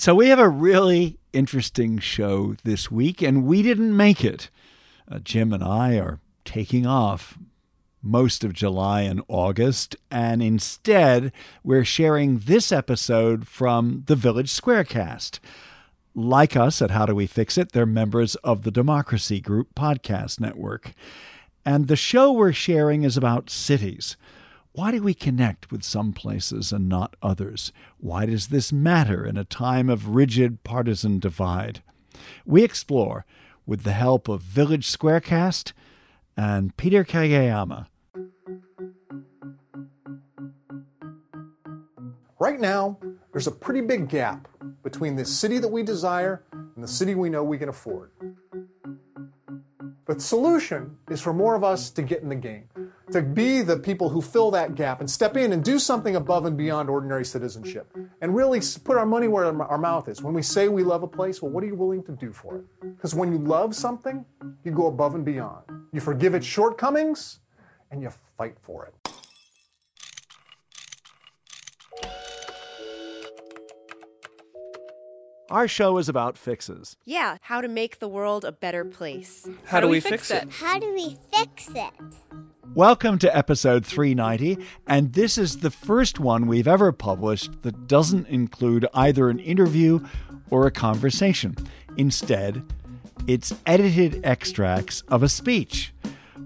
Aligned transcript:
So 0.00 0.14
we 0.14 0.28
have 0.28 0.38
a 0.38 0.48
really 0.48 1.18
interesting 1.34 1.98
show 1.98 2.56
this 2.64 2.90
week, 2.90 3.20
and 3.20 3.44
we 3.44 3.60
didn't 3.60 3.94
make 3.94 4.24
it. 4.24 4.48
Uh, 5.06 5.18
Jim 5.18 5.52
and 5.52 5.62
I 5.62 5.98
are 5.98 6.20
taking 6.42 6.86
off 6.86 7.36
most 8.00 8.42
of 8.42 8.54
July 8.54 9.02
and 9.02 9.20
August, 9.28 9.96
and 10.10 10.42
instead 10.42 11.32
we're 11.62 11.84
sharing 11.84 12.38
this 12.38 12.72
episode 12.72 13.46
from 13.46 14.04
the 14.06 14.16
Village 14.16 14.50
Squarecast. 14.50 15.38
Like 16.14 16.56
us 16.56 16.80
at 16.80 16.92
How 16.92 17.04
Do 17.04 17.14
We 17.14 17.26
Fix 17.26 17.58
It, 17.58 17.72
they're 17.72 17.84
members 17.84 18.36
of 18.36 18.62
the 18.62 18.70
Democracy 18.70 19.38
Group 19.38 19.74
podcast 19.74 20.40
network. 20.40 20.94
And 21.62 21.88
the 21.88 21.94
show 21.94 22.32
we're 22.32 22.54
sharing 22.54 23.02
is 23.02 23.18
about 23.18 23.50
cities. 23.50 24.16
Why 24.72 24.92
do 24.92 25.02
we 25.02 25.14
connect 25.14 25.72
with 25.72 25.82
some 25.82 26.12
places 26.12 26.72
and 26.72 26.88
not 26.88 27.16
others? 27.20 27.72
Why 27.98 28.24
does 28.24 28.48
this 28.48 28.72
matter 28.72 29.26
in 29.26 29.36
a 29.36 29.44
time 29.44 29.90
of 29.90 30.10
rigid 30.10 30.62
partisan 30.62 31.18
divide? 31.18 31.82
We 32.46 32.62
explore 32.62 33.26
with 33.66 33.82
the 33.82 33.92
help 33.92 34.28
of 34.28 34.42
Village 34.42 34.86
Squarecast 34.86 35.72
and 36.36 36.76
Peter 36.76 37.04
Kageyama. 37.04 37.88
Right 42.38 42.60
now, 42.60 42.96
there's 43.32 43.48
a 43.48 43.52
pretty 43.52 43.80
big 43.80 44.08
gap 44.08 44.46
between 44.84 45.16
the 45.16 45.24
city 45.24 45.58
that 45.58 45.68
we 45.68 45.82
desire 45.82 46.44
and 46.52 46.82
the 46.82 46.88
city 46.88 47.16
we 47.16 47.28
know 47.28 47.42
we 47.42 47.58
can 47.58 47.68
afford. 47.68 48.12
But 50.06 50.18
the 50.18 50.22
solution 50.22 50.96
is 51.10 51.20
for 51.20 51.34
more 51.34 51.54
of 51.54 51.64
us 51.64 51.90
to 51.90 52.02
get 52.02 52.22
in 52.22 52.28
the 52.28 52.34
game, 52.36 52.69
to 53.12 53.22
be 53.22 53.62
the 53.62 53.76
people 53.76 54.08
who 54.08 54.20
fill 54.20 54.50
that 54.52 54.74
gap 54.74 55.00
and 55.00 55.10
step 55.10 55.36
in 55.36 55.52
and 55.52 55.64
do 55.64 55.78
something 55.78 56.16
above 56.16 56.44
and 56.44 56.56
beyond 56.56 56.88
ordinary 56.88 57.24
citizenship 57.24 57.94
and 58.20 58.34
really 58.34 58.60
put 58.84 58.96
our 58.96 59.06
money 59.06 59.28
where 59.28 59.44
our 59.62 59.78
mouth 59.78 60.08
is. 60.08 60.22
When 60.22 60.34
we 60.34 60.42
say 60.42 60.68
we 60.68 60.82
love 60.82 61.02
a 61.02 61.08
place, 61.08 61.42
well, 61.42 61.50
what 61.50 61.64
are 61.64 61.66
you 61.66 61.74
willing 61.74 62.02
to 62.04 62.12
do 62.12 62.32
for 62.32 62.56
it? 62.58 62.64
Because 62.96 63.14
when 63.14 63.32
you 63.32 63.38
love 63.38 63.74
something, 63.74 64.24
you 64.64 64.72
go 64.72 64.86
above 64.86 65.14
and 65.14 65.24
beyond. 65.24 65.64
You 65.92 66.00
forgive 66.00 66.34
its 66.34 66.46
shortcomings 66.46 67.40
and 67.90 68.02
you 68.02 68.10
fight 68.36 68.56
for 68.62 68.86
it. 68.86 68.94
Our 75.50 75.66
show 75.66 75.98
is 75.98 76.08
about 76.08 76.38
fixes. 76.38 76.96
Yeah, 77.04 77.38
how 77.40 77.60
to 77.60 77.66
make 77.66 77.98
the 77.98 78.06
world 78.06 78.44
a 78.44 78.52
better 78.52 78.84
place. 78.84 79.48
How, 79.64 79.80
do, 79.80 79.88
we, 79.88 79.98
fix, 79.98 80.30
it? 80.30 80.48
How 80.48 80.78
do 80.78 80.94
we 80.94 81.16
fix 81.34 81.68
it? 81.74 81.90
Welcome 82.72 83.18
to 83.18 83.36
episode 83.36 83.84
390, 83.84 84.64
and 84.86 85.12
this 85.12 85.36
is 85.36 85.58
the 85.58 85.72
first 85.72 86.20
one 86.20 86.46
we've 86.46 86.68
ever 86.68 86.92
published 86.92 87.62
that 87.62 87.88
doesn't 87.88 88.28
include 88.28 88.86
either 88.94 89.28
an 89.28 89.40
interview 89.40 90.06
or 90.50 90.68
a 90.68 90.70
conversation. 90.70 91.56
Instead, 91.96 92.62
it's 93.26 93.52
edited 93.66 94.24
extracts 94.24 95.00
of 95.08 95.24
a 95.24 95.28
speech 95.28 95.92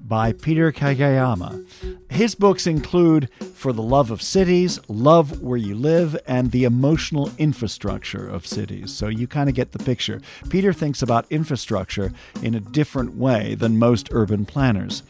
by 0.03 0.33
Peter 0.33 0.73
Kageyama. 0.73 1.65
His 2.11 2.35
books 2.35 2.67
include 2.67 3.29
For 3.55 3.73
the 3.73 3.83
Love 3.83 4.11
of 4.11 4.23
Cities, 4.23 4.79
Love 4.89 5.41
Where 5.41 5.57
You 5.57 5.75
Live, 5.75 6.17
and 6.27 6.51
The 6.51 6.65
Emotional 6.65 7.31
Infrastructure 7.39 8.29
of 8.29 8.47
Cities. 8.47 8.93
So 8.93 9.09
you 9.09 9.27
kind 9.27 9.49
of 9.49 9.55
get 9.55 9.73
the 9.73 9.79
picture. 9.79 10.21
Peter 10.49 10.73
thinks 10.73 11.03
about 11.03 11.31
infrastructure 11.31 12.13
in 12.43 12.55
a 12.55 12.61
different 12.61 13.17
way 13.17 13.55
than 13.55 13.79
most 13.79 14.09
urban 14.13 14.45
planners. 14.45 15.03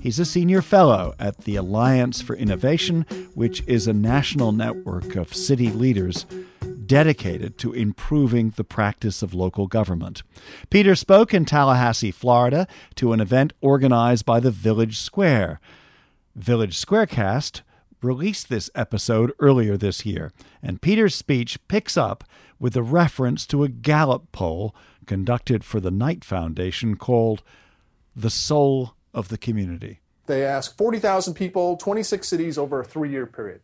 He's 0.00 0.18
a 0.18 0.24
senior 0.24 0.62
fellow 0.62 1.14
at 1.18 1.38
the 1.44 1.56
Alliance 1.56 2.20
for 2.20 2.34
Innovation, 2.34 3.06
which 3.34 3.62
is 3.66 3.86
a 3.86 3.92
national 3.92 4.52
network 4.52 5.14
of 5.14 5.32
city 5.32 5.70
leaders 5.70 6.26
dedicated 6.92 7.56
to 7.56 7.72
improving 7.72 8.50
the 8.50 8.64
practice 8.64 9.22
of 9.22 9.32
local 9.32 9.66
government. 9.66 10.22
Peter 10.68 10.94
spoke 10.94 11.32
in 11.32 11.46
Tallahassee, 11.46 12.10
Florida, 12.10 12.66
to 12.96 13.14
an 13.14 13.20
event 13.20 13.54
organized 13.62 14.26
by 14.26 14.38
the 14.38 14.50
Village 14.50 14.98
Square. 14.98 15.58
Village 16.36 16.78
Squarecast 16.78 17.62
released 18.02 18.50
this 18.50 18.68
episode 18.74 19.32
earlier 19.40 19.78
this 19.78 20.04
year, 20.04 20.32
and 20.62 20.82
Peter's 20.82 21.14
speech 21.14 21.58
picks 21.66 21.96
up 21.96 22.24
with 22.60 22.76
a 22.76 22.82
reference 22.82 23.46
to 23.46 23.64
a 23.64 23.70
Gallup 23.70 24.30
poll 24.30 24.74
conducted 25.06 25.64
for 25.64 25.80
the 25.80 25.90
Knight 25.90 26.26
Foundation 26.26 26.96
called 26.96 27.42
The 28.14 28.28
Soul 28.28 28.96
of 29.14 29.28
the 29.28 29.38
Community. 29.38 30.00
They 30.26 30.44
asked 30.44 30.76
40,000 30.76 31.32
people, 31.32 31.78
26 31.78 32.28
cities 32.28 32.58
over 32.58 32.82
a 32.82 32.84
three 32.84 33.08
year 33.08 33.24
period. 33.24 33.62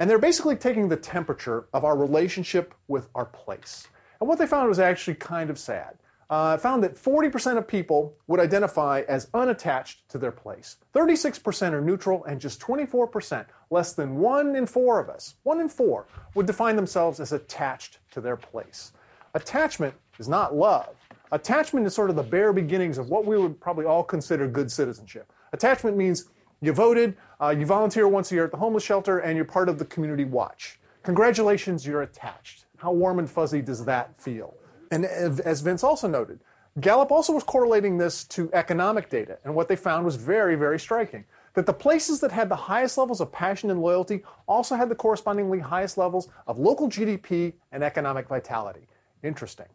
And 0.00 0.08
they're 0.08 0.18
basically 0.18 0.56
taking 0.56 0.88
the 0.88 0.96
temperature 0.96 1.66
of 1.72 1.84
our 1.84 1.96
relationship 1.96 2.74
with 2.86 3.08
our 3.14 3.24
place. 3.24 3.88
And 4.20 4.28
what 4.28 4.38
they 4.38 4.46
found 4.46 4.68
was 4.68 4.78
actually 4.78 5.14
kind 5.14 5.50
of 5.50 5.58
sad. 5.58 5.98
Uh, 6.30 6.58
found 6.58 6.84
that 6.84 6.94
40% 6.94 7.56
of 7.56 7.66
people 7.66 8.14
would 8.26 8.38
identify 8.38 9.02
as 9.08 9.30
unattached 9.32 10.06
to 10.10 10.18
their 10.18 10.30
place. 10.30 10.76
36% 10.94 11.72
are 11.72 11.80
neutral, 11.80 12.22
and 12.24 12.38
just 12.38 12.60
24%, 12.60 13.46
less 13.70 13.94
than 13.94 14.16
one 14.16 14.54
in 14.54 14.66
four 14.66 15.00
of 15.00 15.08
us, 15.08 15.36
one 15.44 15.58
in 15.58 15.70
four, 15.70 16.06
would 16.34 16.44
define 16.44 16.76
themselves 16.76 17.18
as 17.18 17.32
attached 17.32 17.98
to 18.10 18.20
their 18.20 18.36
place. 18.36 18.92
Attachment 19.34 19.94
is 20.18 20.28
not 20.28 20.54
love. 20.54 20.94
Attachment 21.32 21.86
is 21.86 21.94
sort 21.94 22.10
of 22.10 22.16
the 22.16 22.22
bare 22.22 22.52
beginnings 22.52 22.98
of 22.98 23.08
what 23.08 23.24
we 23.24 23.38
would 23.38 23.58
probably 23.58 23.86
all 23.86 24.04
consider 24.04 24.46
good 24.46 24.70
citizenship. 24.70 25.32
Attachment 25.54 25.96
means 25.96 26.28
you 26.60 26.72
voted, 26.72 27.16
uh, 27.40 27.54
you 27.56 27.66
volunteer 27.66 28.08
once 28.08 28.32
a 28.32 28.34
year 28.34 28.44
at 28.44 28.50
the 28.50 28.56
homeless 28.56 28.84
shelter, 28.84 29.18
and 29.18 29.36
you're 29.36 29.44
part 29.44 29.68
of 29.68 29.78
the 29.78 29.84
community 29.84 30.24
watch. 30.24 30.78
Congratulations, 31.02 31.86
you're 31.86 32.02
attached. 32.02 32.64
How 32.76 32.92
warm 32.92 33.18
and 33.18 33.30
fuzzy 33.30 33.62
does 33.62 33.84
that 33.84 34.16
feel? 34.20 34.54
And 34.90 35.04
as 35.04 35.60
Vince 35.60 35.84
also 35.84 36.08
noted, 36.08 36.40
Gallup 36.80 37.10
also 37.10 37.32
was 37.32 37.42
correlating 37.42 37.98
this 37.98 38.24
to 38.24 38.50
economic 38.52 39.10
data, 39.10 39.38
and 39.44 39.54
what 39.54 39.68
they 39.68 39.76
found 39.76 40.04
was 40.04 40.16
very, 40.16 40.54
very 40.54 40.78
striking. 40.78 41.24
That 41.54 41.66
the 41.66 41.72
places 41.72 42.20
that 42.20 42.30
had 42.30 42.48
the 42.48 42.56
highest 42.56 42.98
levels 42.98 43.20
of 43.20 43.32
passion 43.32 43.70
and 43.70 43.80
loyalty 43.80 44.22
also 44.46 44.76
had 44.76 44.88
the 44.88 44.94
correspondingly 44.94 45.58
highest 45.58 45.98
levels 45.98 46.28
of 46.46 46.58
local 46.58 46.88
GDP 46.88 47.54
and 47.72 47.82
economic 47.82 48.28
vitality. 48.28 48.86
Interesting. 49.24 49.66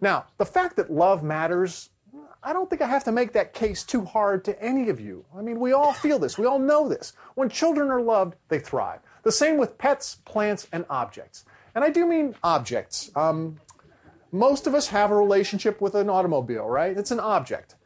Now, 0.00 0.26
the 0.36 0.46
fact 0.46 0.76
that 0.76 0.92
love 0.92 1.24
matters 1.24 1.90
I 2.46 2.52
don't 2.52 2.68
think 2.68 2.82
I 2.82 2.86
have 2.86 3.04
to 3.04 3.12
make 3.12 3.32
that 3.32 3.54
case 3.54 3.82
too 3.82 4.04
hard 4.04 4.44
to 4.44 4.62
any 4.62 4.90
of 4.90 5.00
you. 5.00 5.24
I 5.34 5.40
mean, 5.40 5.58
we 5.58 5.72
all 5.72 5.94
feel 5.94 6.18
this. 6.18 6.36
We 6.36 6.44
all 6.44 6.58
know 6.58 6.88
this. 6.90 7.14
When 7.36 7.48
children 7.48 7.90
are 7.90 8.02
loved, 8.02 8.34
they 8.48 8.58
thrive. 8.58 9.00
The 9.22 9.32
same 9.32 9.56
with 9.56 9.78
pets, 9.78 10.18
plants, 10.26 10.68
and 10.70 10.84
objects. 10.90 11.46
And 11.74 11.82
I 11.82 11.88
do 11.88 12.06
mean 12.06 12.34
objects. 12.44 13.10
Um, 13.16 13.60
most 14.30 14.66
of 14.66 14.74
us 14.74 14.88
have 14.88 15.10
a 15.10 15.16
relationship 15.16 15.80
with 15.80 15.94
an 15.94 16.10
automobile, 16.10 16.66
right? 16.66 16.96
It's 16.96 17.10
an 17.10 17.20
object. 17.20 17.76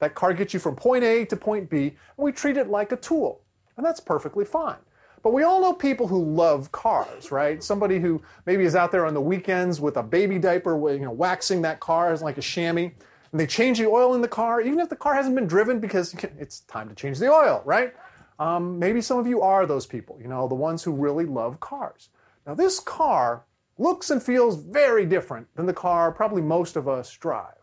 That 0.00 0.16
car 0.16 0.32
gets 0.32 0.52
you 0.52 0.58
from 0.58 0.74
point 0.74 1.04
A 1.04 1.24
to 1.26 1.36
point 1.36 1.70
B, 1.70 1.86
and 1.86 1.94
we 2.16 2.32
treat 2.32 2.56
it 2.56 2.68
like 2.68 2.90
a 2.90 2.96
tool. 2.96 3.40
And 3.76 3.86
that's 3.86 4.00
perfectly 4.00 4.44
fine. 4.44 4.78
But 5.22 5.32
we 5.32 5.44
all 5.44 5.60
know 5.60 5.72
people 5.72 6.08
who 6.08 6.24
love 6.24 6.72
cars, 6.72 7.30
right? 7.30 7.62
Somebody 7.62 8.00
who 8.00 8.20
maybe 8.46 8.64
is 8.64 8.74
out 8.74 8.90
there 8.90 9.06
on 9.06 9.14
the 9.14 9.20
weekends 9.20 9.80
with 9.80 9.96
a 9.96 10.02
baby 10.02 10.38
diaper, 10.40 10.74
you 10.92 11.00
know, 11.00 11.12
waxing 11.12 11.62
that 11.62 11.78
car 11.78 12.12
as 12.12 12.20
like 12.20 12.38
a 12.38 12.42
chamois 12.42 12.90
and 13.30 13.40
they 13.40 13.46
change 13.46 13.78
the 13.78 13.86
oil 13.86 14.14
in 14.14 14.20
the 14.20 14.28
car, 14.28 14.60
even 14.60 14.80
if 14.80 14.88
the 14.88 14.96
car 14.96 15.14
hasn't 15.14 15.34
been 15.34 15.46
driven 15.46 15.80
because 15.80 16.14
it's 16.38 16.60
time 16.60 16.88
to 16.88 16.94
change 16.94 17.18
the 17.18 17.30
oil, 17.30 17.62
right? 17.64 17.94
Um, 18.38 18.78
maybe 18.78 19.00
some 19.00 19.18
of 19.18 19.26
you 19.26 19.40
are 19.42 19.66
those 19.66 19.86
people, 19.86 20.18
you 20.20 20.28
know, 20.28 20.48
the 20.48 20.54
ones 20.54 20.82
who 20.82 20.92
really 20.92 21.24
love 21.24 21.60
cars. 21.60 22.08
Now, 22.46 22.54
this 22.54 22.80
car 22.80 23.44
looks 23.76 24.10
and 24.10 24.22
feels 24.22 24.56
very 24.56 25.04
different 25.04 25.54
than 25.54 25.66
the 25.66 25.72
car 25.72 26.12
probably 26.12 26.42
most 26.42 26.76
of 26.76 26.88
us 26.88 27.10
drive. 27.12 27.54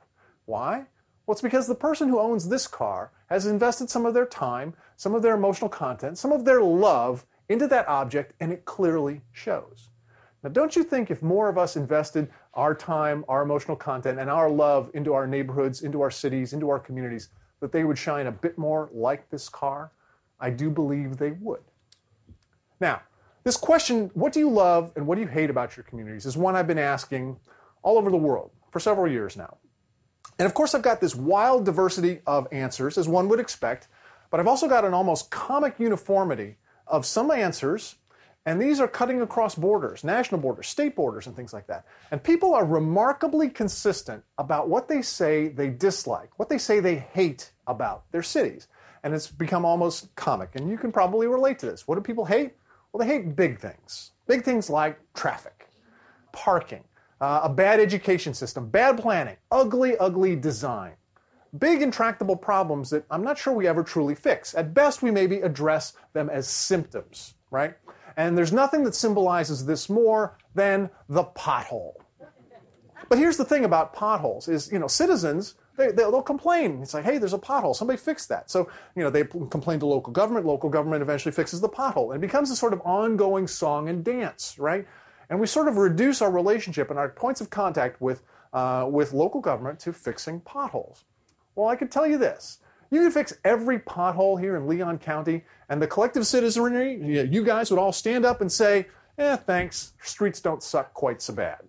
Why? 0.46 0.86
Well, 1.26 1.34
it's 1.34 1.42
because 1.42 1.68
the 1.68 1.76
person 1.76 2.10
who 2.10 2.20
owns 2.20 2.48
this 2.48 2.68
car 2.68 3.12
has 3.28 3.48
invested 3.48 3.90
some 3.90 4.06
of 4.06 4.14
their 4.14 4.28
time, 4.28 4.76
some 4.96 5.16
of 5.16 5.24
their 5.24 5.34
emotional 5.34 5.70
content, 5.70 6.18
some 6.18 6.32
of 6.32 6.46
their 6.46 6.62
love 6.62 7.26
into 7.50 7.68
that 7.68 7.88
object, 7.88 8.34
and 8.40 8.52
it 8.52 8.66
clearly 8.66 9.22
shows. 9.32 9.90
Now, 10.44 10.50
don't 10.50 10.76
you 10.76 10.84
think 10.84 11.10
if 11.10 11.24
more 11.24 11.50
of 11.50 11.58
us 11.58 11.76
invested 11.76 12.30
our 12.56 12.74
time, 12.74 13.26
our 13.28 13.42
emotional 13.42 13.76
content, 13.76 14.20
and 14.20 14.30
our 14.30 14.50
love 14.50 14.90
into 14.94 15.14
our 15.14 15.28
neighborhoods, 15.28 15.82
into 15.82 16.02
our 16.02 16.12
cities, 16.12 16.54
into 16.54 16.70
our 16.70 16.80
communities, 16.80 17.30
that 17.60 17.72
they 17.72 17.84
would 17.84 17.98
shine 17.98 18.28
a 18.28 18.32
bit 18.32 18.58
more 18.58 18.90
like 18.94 19.30
this 19.30 19.50
car? 19.50 19.92
I 20.40 20.50
do 20.50 20.70
believe 20.70 21.18
they 21.18 21.32
would. 21.32 21.64
Now, 22.80 23.02
this 23.44 23.58
question, 23.58 24.10
what 24.14 24.34
do 24.34 24.40
you 24.40 24.50
love 24.50 24.92
and 24.96 25.06
what 25.06 25.16
do 25.16 25.22
you 25.22 25.28
hate 25.28 25.50
about 25.50 25.78
your 25.78 25.84
communities, 25.84 26.26
is 26.26 26.36
one 26.36 26.56
I've 26.56 26.68
been 26.68 26.80
asking 26.80 27.38
all 27.84 27.98
over 27.98 28.10
the 28.10 28.18
world 28.18 28.52
for 28.72 28.80
several 28.80 29.10
years 29.10 29.38
now. 29.38 29.58
And 30.40 30.46
of 30.46 30.54
course, 30.54 30.76
I've 30.76 30.82
got 30.82 31.00
this 31.00 31.16
wild 31.16 31.66
diversity 31.66 32.20
of 32.26 32.48
answers, 32.52 32.98
as 32.98 33.08
one 33.08 33.30
would 33.30 33.40
expect, 33.40 33.88
but 34.32 34.40
I've 34.40 34.48
also 34.48 34.68
got 34.68 34.84
an 34.84 34.94
almost 34.94 35.30
comic 35.30 35.76
uniformity 35.80 36.58
of 36.88 37.06
some 37.06 37.32
answers 37.32 37.96
and 38.46 38.62
these 38.62 38.80
are 38.80 38.88
cutting 38.88 39.22
across 39.22 39.56
borders, 39.56 40.04
national 40.04 40.40
borders, 40.40 40.68
state 40.68 40.96
borders, 40.96 41.26
and 41.26 41.36
things 41.36 41.52
like 41.52 41.66
that. 41.68 41.86
And 42.12 42.22
people 42.22 42.54
are 42.54 42.66
remarkably 42.66 43.50
consistent 43.50 44.24
about 44.38 44.70
what 44.70 44.88
they 44.88 45.02
say 45.02 45.48
they 45.48 45.70
dislike, 45.70 46.30
what 46.38 46.48
they 46.48 46.60
say 46.60 46.80
they 46.80 46.96
hate 46.96 47.52
about 47.66 48.04
their 48.12 48.22
cities. 48.22 48.68
And 49.04 49.16
it's 49.16 49.28
become 49.28 49.66
almost 49.66 50.14
comic. 50.16 50.52
And 50.56 50.70
you 50.70 50.78
can 50.78 50.92
probably 50.92 51.26
relate 51.26 51.58
to 51.60 51.66
this. 51.66 51.88
What 51.88 51.96
do 51.96 52.02
people 52.02 52.26
hate? 52.26 52.54
Well, 52.92 53.06
they 53.06 53.12
hate 53.12 53.36
big 53.36 53.60
things. 53.60 54.12
Big 54.28 54.44
things 54.44 54.70
like 54.70 55.00
traffic, 55.14 55.70
parking, 56.32 56.84
uh, 57.22 57.42
a 57.44 57.50
bad 57.50 57.80
education 57.80 58.34
system, 58.34 58.70
bad 58.70 59.00
planning, 59.00 59.38
ugly, 59.52 59.98
ugly 59.98 60.36
design. 60.36 60.94
Big 61.58 61.82
intractable 61.82 62.36
problems 62.36 62.90
that 62.90 63.06
I'm 63.10 63.24
not 63.24 63.38
sure 63.38 63.54
we 63.54 63.68
ever 63.68 63.84
truly 63.84 64.14
fix. 64.14 64.54
At 64.54 64.74
best, 64.74 65.02
we 65.02 65.10
maybe 65.10 65.38
address 65.42 65.94
them 66.14 66.30
as 66.30 66.48
symptoms, 66.48 67.36
right? 67.50 67.76
And 68.18 68.38
there's 68.38 68.54
nothing 68.54 68.84
that 68.84 68.96
symbolizes 68.96 69.66
this 69.66 69.90
more 69.90 70.38
than 70.54 70.90
the 71.10 71.24
pothole. 71.24 71.94
But 73.10 73.18
here's 73.18 73.38
the 73.38 73.46
thing 73.46 73.66
about 73.66 73.94
potholes 73.94 74.48
is, 74.48 74.72
you 74.72 74.80
know, 74.80 74.88
citizens, 74.88 75.56
they, 75.78 75.92
they'll 75.92 76.22
complain. 76.22 76.82
It's 76.82 76.94
like, 76.94 77.04
hey, 77.04 77.18
there's 77.18 77.34
a 77.34 77.38
pothole. 77.38 77.76
Somebody 77.76 77.98
fix 77.98 78.26
that. 78.28 78.50
So, 78.50 78.70
you 78.96 79.04
know, 79.04 79.10
they 79.10 79.26
complain 79.26 79.80
to 79.80 79.86
local 79.86 80.14
government. 80.14 80.46
Local 80.46 80.70
government 80.70 81.02
eventually 81.02 81.34
fixes 81.34 81.62
the 81.62 81.70
pothole. 81.70 82.14
And 82.14 82.24
it 82.24 82.26
becomes 82.26 82.50
a 82.50 82.56
sort 82.56 82.74
of 82.74 82.82
ongoing 82.82 83.48
song 83.48 83.90
and 83.90 84.04
dance, 84.04 84.58
right? 84.58 84.88
And 85.30 85.40
we 85.40 85.48
sort 85.48 85.68
of 85.68 85.78
reduce 85.78 86.22
our 86.22 86.32
relationship 86.32 86.90
and 86.90 86.98
our 86.98 87.10
points 87.10 87.42
of 87.42 87.50
contact 87.50 88.02
with, 88.02 88.24
uh, 88.54 88.88
with 88.90 89.12
local 89.12 89.42
government 89.42 89.80
to 89.82 89.94
fixing 89.94 90.40
potholes. 90.40 91.04
Well, 91.56 91.68
I 91.68 91.76
can 91.76 91.90
tell 91.90 92.08
you 92.08 92.18
this. 92.18 92.60
You 92.92 93.04
could 93.04 93.14
fix 93.14 93.34
every 93.44 93.80
pothole 93.80 94.40
here 94.40 94.56
in 94.56 94.68
Leon 94.68 95.00
County, 95.00 95.44
and 95.70 95.82
the 95.82 95.88
collective 95.88 96.28
citizenry, 96.28 97.26
you 97.26 97.44
guys 97.44 97.72
would 97.72 97.80
all 97.80 97.92
stand 97.92 98.26
up 98.26 98.42
and 98.42 98.52
say, 98.52 98.88
eh, 99.18 99.36
thanks, 99.36 99.94
streets 100.02 100.40
don't 100.40 100.62
suck 100.62 100.94
quite 100.94 101.22
so 101.22 101.34
bad. 101.34 101.60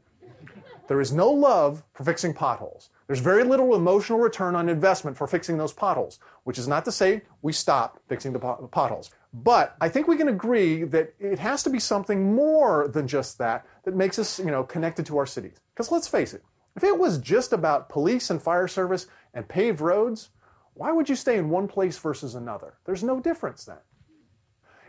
There 0.89 1.01
is 1.01 1.13
no 1.13 1.31
love 1.31 1.83
for 1.95 2.05
fixing 2.05 2.33
potholes. 2.33 2.91
There's 3.07 3.21
very 3.21 3.45
little 3.45 3.75
emotional 3.75 4.19
return 4.19 4.55
on 4.55 4.69
investment 4.69 5.17
for 5.17 5.27
fixing 5.27 5.59
those 5.59 5.73
potholes, 5.73 6.19
which 6.45 6.59
is 6.59 6.69
not 6.69 6.85
to 6.85 6.93
say 6.93 7.23
we 7.43 7.53
stop 7.53 8.01
fixing 8.09 8.33
the 8.33 8.39
potholes. 8.39 9.11
But 9.33 9.77
I 9.81 9.89
think 9.89 10.09
we 10.09 10.17
can 10.17 10.29
agree 10.29 10.85
that 10.85 11.15
it 11.19 11.39
has 11.39 11.63
to 11.65 11.71
be 11.71 11.79
something 11.79 12.35
more 12.35 12.89
than 12.89 13.07
just 13.07 13.39
that 13.39 13.67
that 13.85 13.95
makes 13.95 14.19
us, 14.19 14.39
you 14.39 14.47
know, 14.47 14.65
connected 14.65 15.07
to 15.07 15.19
our 15.19 15.27
cities. 15.27 15.57
Because 15.75 15.93
let's 15.93 16.09
face 16.09 16.35
it, 16.35 16.43
if 16.75 16.85
it 16.85 16.99
was 16.99 17.19
just 17.19 17.53
about 17.53 17.89
police 17.89 18.31
and 18.31 18.41
fire 18.43 18.69
service 18.69 19.07
and 19.35 19.49
paved 19.49 19.81
roads, 19.81 20.31
why 20.77 20.93
would 20.93 21.09
you 21.09 21.17
stay 21.17 21.39
in 21.39 21.49
one 21.49 21.69
place 21.69 21.99
versus 21.99 22.35
another? 22.35 22.75
There's 22.85 23.03
no 23.03 23.19
difference 23.19 23.65
then. 23.65 23.79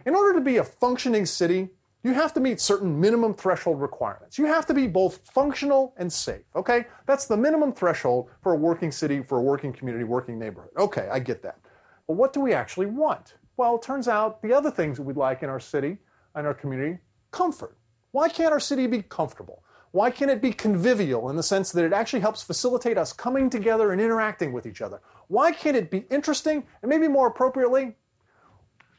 In 0.06 0.16
order 0.16 0.38
to 0.38 0.44
be 0.44 0.58
a 0.58 0.64
functioning 0.64 1.26
city, 1.26 1.70
you 2.04 2.14
have 2.14 2.34
to 2.34 2.40
meet 2.40 2.60
certain 2.60 3.00
minimum 3.00 3.34
threshold 3.34 3.82
requirements. 3.82 4.38
You 4.38 4.46
have 4.46 4.66
to 4.68 4.74
be 4.74 4.88
both 4.88 5.22
functional 5.34 5.94
and 5.98 6.12
safe, 6.12 6.44
okay? 6.56 6.86
That's 7.06 7.26
the 7.26 7.38
minimum 7.38 7.74
threshold 7.74 8.30
for 8.42 8.54
a 8.54 8.58
working 8.58 8.92
city, 8.92 9.24
for 9.24 9.40
a 9.40 9.42
working 9.42 9.74
community, 9.74 10.04
working 10.04 10.38
neighborhood. 10.38 10.72
Okay, 10.78 11.08
I 11.12 11.20
get 11.20 11.42
that. 11.44 11.60
But 12.06 12.16
what 12.16 12.34
do 12.34 12.42
we 12.42 12.54
actually 12.54 12.86
want? 12.86 13.36
Well, 13.56 13.76
it 13.76 13.82
turns 13.82 14.08
out 14.08 14.42
the 14.42 14.54
other 14.54 14.70
things 14.70 14.98
that 14.98 15.04
we'd 15.04 15.18
like 15.18 15.42
in 15.42 15.50
our 15.50 15.60
city 15.60 15.98
and 16.36 16.46
our 16.46 16.54
community 16.54 17.00
comfort. 17.32 17.78
Why 18.12 18.30
can't 18.30 18.52
our 18.52 18.60
city 18.60 18.88
be 18.88 19.02
comfortable? 19.02 19.64
Why 19.92 20.12
can't 20.12 20.32
it 20.32 20.42
be 20.42 20.52
convivial 20.52 21.30
in 21.30 21.36
the 21.36 21.44
sense 21.44 21.72
that 21.72 21.86
it 21.86 21.94
actually 21.94 22.20
helps 22.20 22.44
facilitate 22.44 22.98
us 22.98 23.14
coming 23.14 23.50
together 23.50 23.92
and 23.92 24.02
interacting 24.02 24.52
with 24.52 24.66
each 24.66 24.82
other? 24.82 25.02
Why 25.28 25.52
can't 25.52 25.78
it 25.78 25.90
be 25.90 26.06
interesting? 26.10 26.66
And 26.82 26.90
maybe 26.90 27.08
more 27.08 27.28
appropriately, 27.28 27.96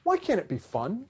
why 0.03 0.17
can't 0.17 0.41
it 0.41 0.49
be 0.49 0.59
fun? 0.59 1.07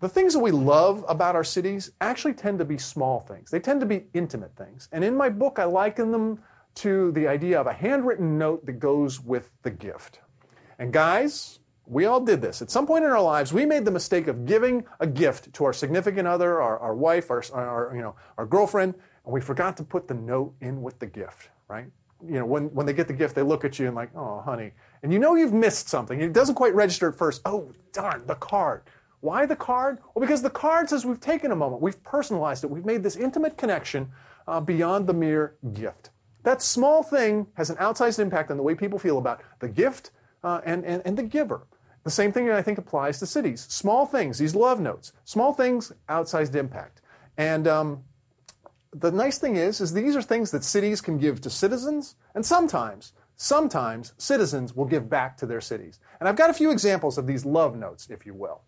The 0.00 0.08
things 0.08 0.32
that 0.32 0.40
we 0.40 0.50
love 0.50 1.04
about 1.08 1.36
our 1.36 1.44
cities 1.44 1.92
actually 2.00 2.32
tend 2.32 2.58
to 2.58 2.64
be 2.64 2.78
small 2.78 3.20
things. 3.20 3.50
They 3.50 3.60
tend 3.60 3.80
to 3.80 3.86
be 3.86 4.06
intimate 4.14 4.56
things. 4.56 4.88
And 4.92 5.04
in 5.04 5.16
my 5.16 5.28
book, 5.28 5.58
I 5.58 5.64
liken 5.64 6.10
them 6.10 6.40
to 6.76 7.12
the 7.12 7.28
idea 7.28 7.60
of 7.60 7.66
a 7.66 7.72
handwritten 7.72 8.38
note 8.38 8.64
that 8.66 8.78
goes 8.78 9.20
with 9.20 9.50
the 9.62 9.70
gift. 9.70 10.20
And 10.78 10.92
guys, 10.92 11.59
we 11.90 12.04
all 12.04 12.20
did 12.20 12.40
this. 12.40 12.62
At 12.62 12.70
some 12.70 12.86
point 12.86 13.04
in 13.04 13.10
our 13.10 13.20
lives, 13.20 13.52
we 13.52 13.66
made 13.66 13.84
the 13.84 13.90
mistake 13.90 14.28
of 14.28 14.46
giving 14.46 14.84
a 15.00 15.08
gift 15.08 15.52
to 15.54 15.64
our 15.64 15.72
significant 15.72 16.28
other, 16.28 16.62
our, 16.62 16.78
our 16.78 16.94
wife, 16.94 17.32
our, 17.32 17.42
our, 17.52 17.92
you 17.94 18.00
know, 18.00 18.14
our 18.38 18.46
girlfriend, 18.46 18.94
and 19.24 19.34
we 19.34 19.40
forgot 19.40 19.76
to 19.78 19.82
put 19.82 20.06
the 20.06 20.14
note 20.14 20.54
in 20.60 20.82
with 20.82 21.00
the 21.00 21.06
gift, 21.06 21.48
right? 21.66 21.86
You 22.24 22.38
know, 22.38 22.46
when, 22.46 22.66
when 22.74 22.86
they 22.86 22.92
get 22.92 23.08
the 23.08 23.12
gift, 23.12 23.34
they 23.34 23.42
look 23.42 23.64
at 23.64 23.80
you 23.80 23.88
and 23.88 23.96
like, 23.96 24.10
oh, 24.14 24.40
honey. 24.40 24.70
And 25.02 25.12
you 25.12 25.18
know 25.18 25.34
you've 25.34 25.52
missed 25.52 25.88
something. 25.88 26.20
It 26.20 26.32
doesn't 26.32 26.54
quite 26.54 26.74
register 26.74 27.08
at 27.08 27.16
first. 27.16 27.42
Oh, 27.44 27.72
darn, 27.92 28.24
the 28.26 28.36
card. 28.36 28.82
Why 29.18 29.44
the 29.44 29.56
card? 29.56 29.98
Well, 30.14 30.20
because 30.20 30.42
the 30.42 30.50
card 30.50 30.88
says 30.88 31.04
we've 31.04 31.20
taken 31.20 31.50
a 31.50 31.56
moment, 31.56 31.82
we've 31.82 32.02
personalized 32.04 32.62
it, 32.62 32.70
we've 32.70 32.86
made 32.86 33.02
this 33.02 33.16
intimate 33.16 33.58
connection 33.58 34.12
uh, 34.46 34.60
beyond 34.60 35.08
the 35.08 35.14
mere 35.14 35.56
gift. 35.72 36.10
That 36.44 36.62
small 36.62 37.02
thing 37.02 37.48
has 37.54 37.68
an 37.68 37.76
outsized 37.76 38.20
impact 38.20 38.50
on 38.52 38.56
the 38.56 38.62
way 38.62 38.76
people 38.76 38.98
feel 38.98 39.18
about 39.18 39.42
the 39.58 39.68
gift 39.68 40.12
uh, 40.44 40.60
and, 40.64 40.84
and, 40.84 41.02
and 41.04 41.18
the 41.18 41.22
giver. 41.24 41.66
The 42.04 42.10
same 42.10 42.32
thing 42.32 42.50
I 42.50 42.62
think 42.62 42.78
applies 42.78 43.18
to 43.18 43.26
cities. 43.26 43.66
Small 43.68 44.06
things, 44.06 44.38
these 44.38 44.54
love 44.54 44.80
notes, 44.80 45.12
small 45.24 45.52
things, 45.52 45.92
outsized 46.08 46.54
impact. 46.54 47.02
And 47.36 47.68
um, 47.68 48.04
the 48.92 49.10
nice 49.10 49.38
thing 49.38 49.56
is, 49.56 49.80
is 49.80 49.92
these 49.92 50.16
are 50.16 50.22
things 50.22 50.50
that 50.50 50.64
cities 50.64 51.00
can 51.00 51.18
give 51.18 51.40
to 51.42 51.50
citizens, 51.50 52.16
and 52.34 52.44
sometimes, 52.44 53.12
sometimes 53.36 54.14
citizens 54.18 54.74
will 54.74 54.86
give 54.86 55.08
back 55.08 55.36
to 55.38 55.46
their 55.46 55.60
cities. 55.60 56.00
And 56.18 56.28
I've 56.28 56.36
got 56.36 56.50
a 56.50 56.54
few 56.54 56.70
examples 56.70 57.18
of 57.18 57.26
these 57.26 57.44
love 57.44 57.76
notes, 57.76 58.08
if 58.10 58.26
you 58.26 58.34
will. 58.34 58.62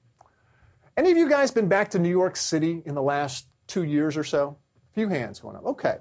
Any 0.97 1.11
of 1.11 1.17
you 1.17 1.29
guys 1.29 1.51
been 1.51 1.69
back 1.69 1.91
to 1.93 1.99
New 1.99 2.11
York 2.11 2.37
City 2.37 2.83
in 2.85 2.95
the 2.95 3.03
last 3.03 3.47
two 3.67 3.83
years 3.83 4.17
or 4.17 4.25
so? 4.25 4.59
A 4.91 4.95
few 4.95 5.09
hands 5.09 5.41
going 5.41 5.57
up. 5.57 5.65
Okay. 5.65 5.97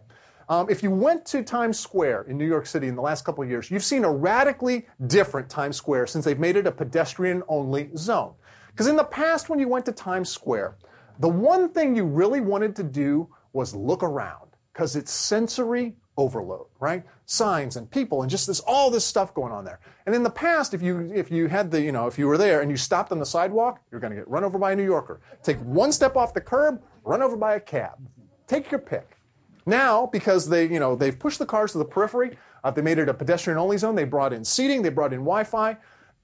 Um, 0.49 0.69
if 0.69 0.83
you 0.83 0.91
went 0.91 1.25
to 1.27 1.43
Times 1.43 1.79
Square 1.79 2.23
in 2.23 2.37
New 2.37 2.47
York 2.47 2.65
City 2.65 2.87
in 2.87 2.95
the 2.95 3.01
last 3.01 3.23
couple 3.23 3.43
of 3.43 3.49
years, 3.49 3.71
you've 3.71 3.83
seen 3.83 4.03
a 4.03 4.11
radically 4.11 4.87
different 5.07 5.49
Times 5.49 5.77
Square 5.77 6.07
since 6.07 6.25
they've 6.25 6.39
made 6.39 6.55
it 6.55 6.67
a 6.67 6.71
pedestrian 6.71 7.43
only 7.47 7.89
zone. 7.95 8.33
Because 8.67 8.87
in 8.87 8.95
the 8.95 9.03
past, 9.03 9.49
when 9.49 9.59
you 9.59 9.67
went 9.67 9.85
to 9.85 9.91
Times 9.91 10.29
Square, 10.29 10.77
the 11.19 11.29
one 11.29 11.69
thing 11.69 11.95
you 11.95 12.05
really 12.05 12.41
wanted 12.41 12.75
to 12.77 12.83
do 12.83 13.29
was 13.53 13.75
look 13.75 14.03
around 14.03 14.51
because 14.73 14.95
it's 14.95 15.11
sensory 15.11 15.95
overload, 16.17 16.67
right? 16.79 17.03
Signs 17.25 17.77
and 17.77 17.89
people 17.89 18.21
and 18.21 18.29
just 18.29 18.47
this 18.47 18.59
all 18.61 18.89
this 18.89 19.05
stuff 19.05 19.33
going 19.33 19.51
on 19.51 19.63
there. 19.65 19.79
And 20.05 20.15
in 20.15 20.23
the 20.23 20.29
past, 20.29 20.73
if 20.73 20.81
you 20.81 21.11
if 21.13 21.31
you 21.31 21.47
had 21.47 21.71
the 21.71 21.81
you 21.81 21.91
know 21.91 22.07
if 22.07 22.17
you 22.17 22.27
were 22.27 22.37
there 22.37 22.61
and 22.61 22.69
you 22.69 22.77
stopped 22.77 23.11
on 23.11 23.19
the 23.19 23.25
sidewalk, 23.25 23.81
you're 23.91 24.01
going 24.01 24.11
to 24.11 24.17
get 24.17 24.27
run 24.27 24.43
over 24.43 24.57
by 24.57 24.73
a 24.73 24.75
New 24.75 24.85
Yorker. 24.85 25.21
Take 25.43 25.57
one 25.57 25.91
step 25.91 26.15
off 26.15 26.33
the 26.33 26.41
curb, 26.41 26.81
run 27.03 27.21
over 27.21 27.37
by 27.37 27.55
a 27.55 27.59
cab. 27.59 28.07
Take 28.47 28.71
your 28.71 28.79
pick. 28.79 29.17
Now, 29.65 30.07
because 30.07 30.49
they, 30.49 30.67
you 30.67 30.79
know, 30.79 30.95
they've 30.95 31.17
pushed 31.17 31.39
the 31.39 31.45
cars 31.45 31.71
to 31.73 31.77
the 31.77 31.85
periphery, 31.85 32.37
uh, 32.63 32.71
they 32.71 32.81
made 32.81 32.97
it 32.97 33.09
a 33.09 33.13
pedestrian-only 33.13 33.77
zone. 33.77 33.95
They 33.95 34.03
brought 34.03 34.33
in 34.33 34.43
seating, 34.43 34.81
they 34.81 34.89
brought 34.89 35.13
in 35.13 35.19
Wi-Fi. 35.19 35.77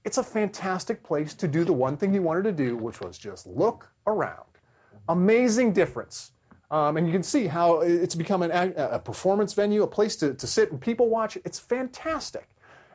It's 0.04 0.18
a 0.18 0.22
fantastic 0.22 1.02
place 1.02 1.34
to 1.34 1.48
do 1.48 1.64
the 1.64 1.72
one 1.72 1.96
thing 1.96 2.14
you 2.14 2.22
wanted 2.22 2.44
to 2.44 2.52
do, 2.52 2.76
which 2.76 3.00
was 3.00 3.18
just 3.18 3.46
look 3.46 3.90
around. 4.06 4.46
Amazing 5.08 5.72
difference. 5.72 6.32
Um, 6.70 6.96
and 6.96 7.06
you 7.06 7.12
can 7.12 7.22
see 7.22 7.46
how 7.46 7.80
it's 7.80 8.14
become 8.14 8.42
an, 8.42 8.50
a 8.76 8.98
performance 8.98 9.54
venue, 9.54 9.82
a 9.82 9.86
place 9.86 10.16
to, 10.16 10.34
to 10.34 10.46
sit 10.46 10.70
and 10.70 10.80
people 10.80 11.08
watch. 11.08 11.36
It's 11.44 11.58
fantastic. 11.58 12.48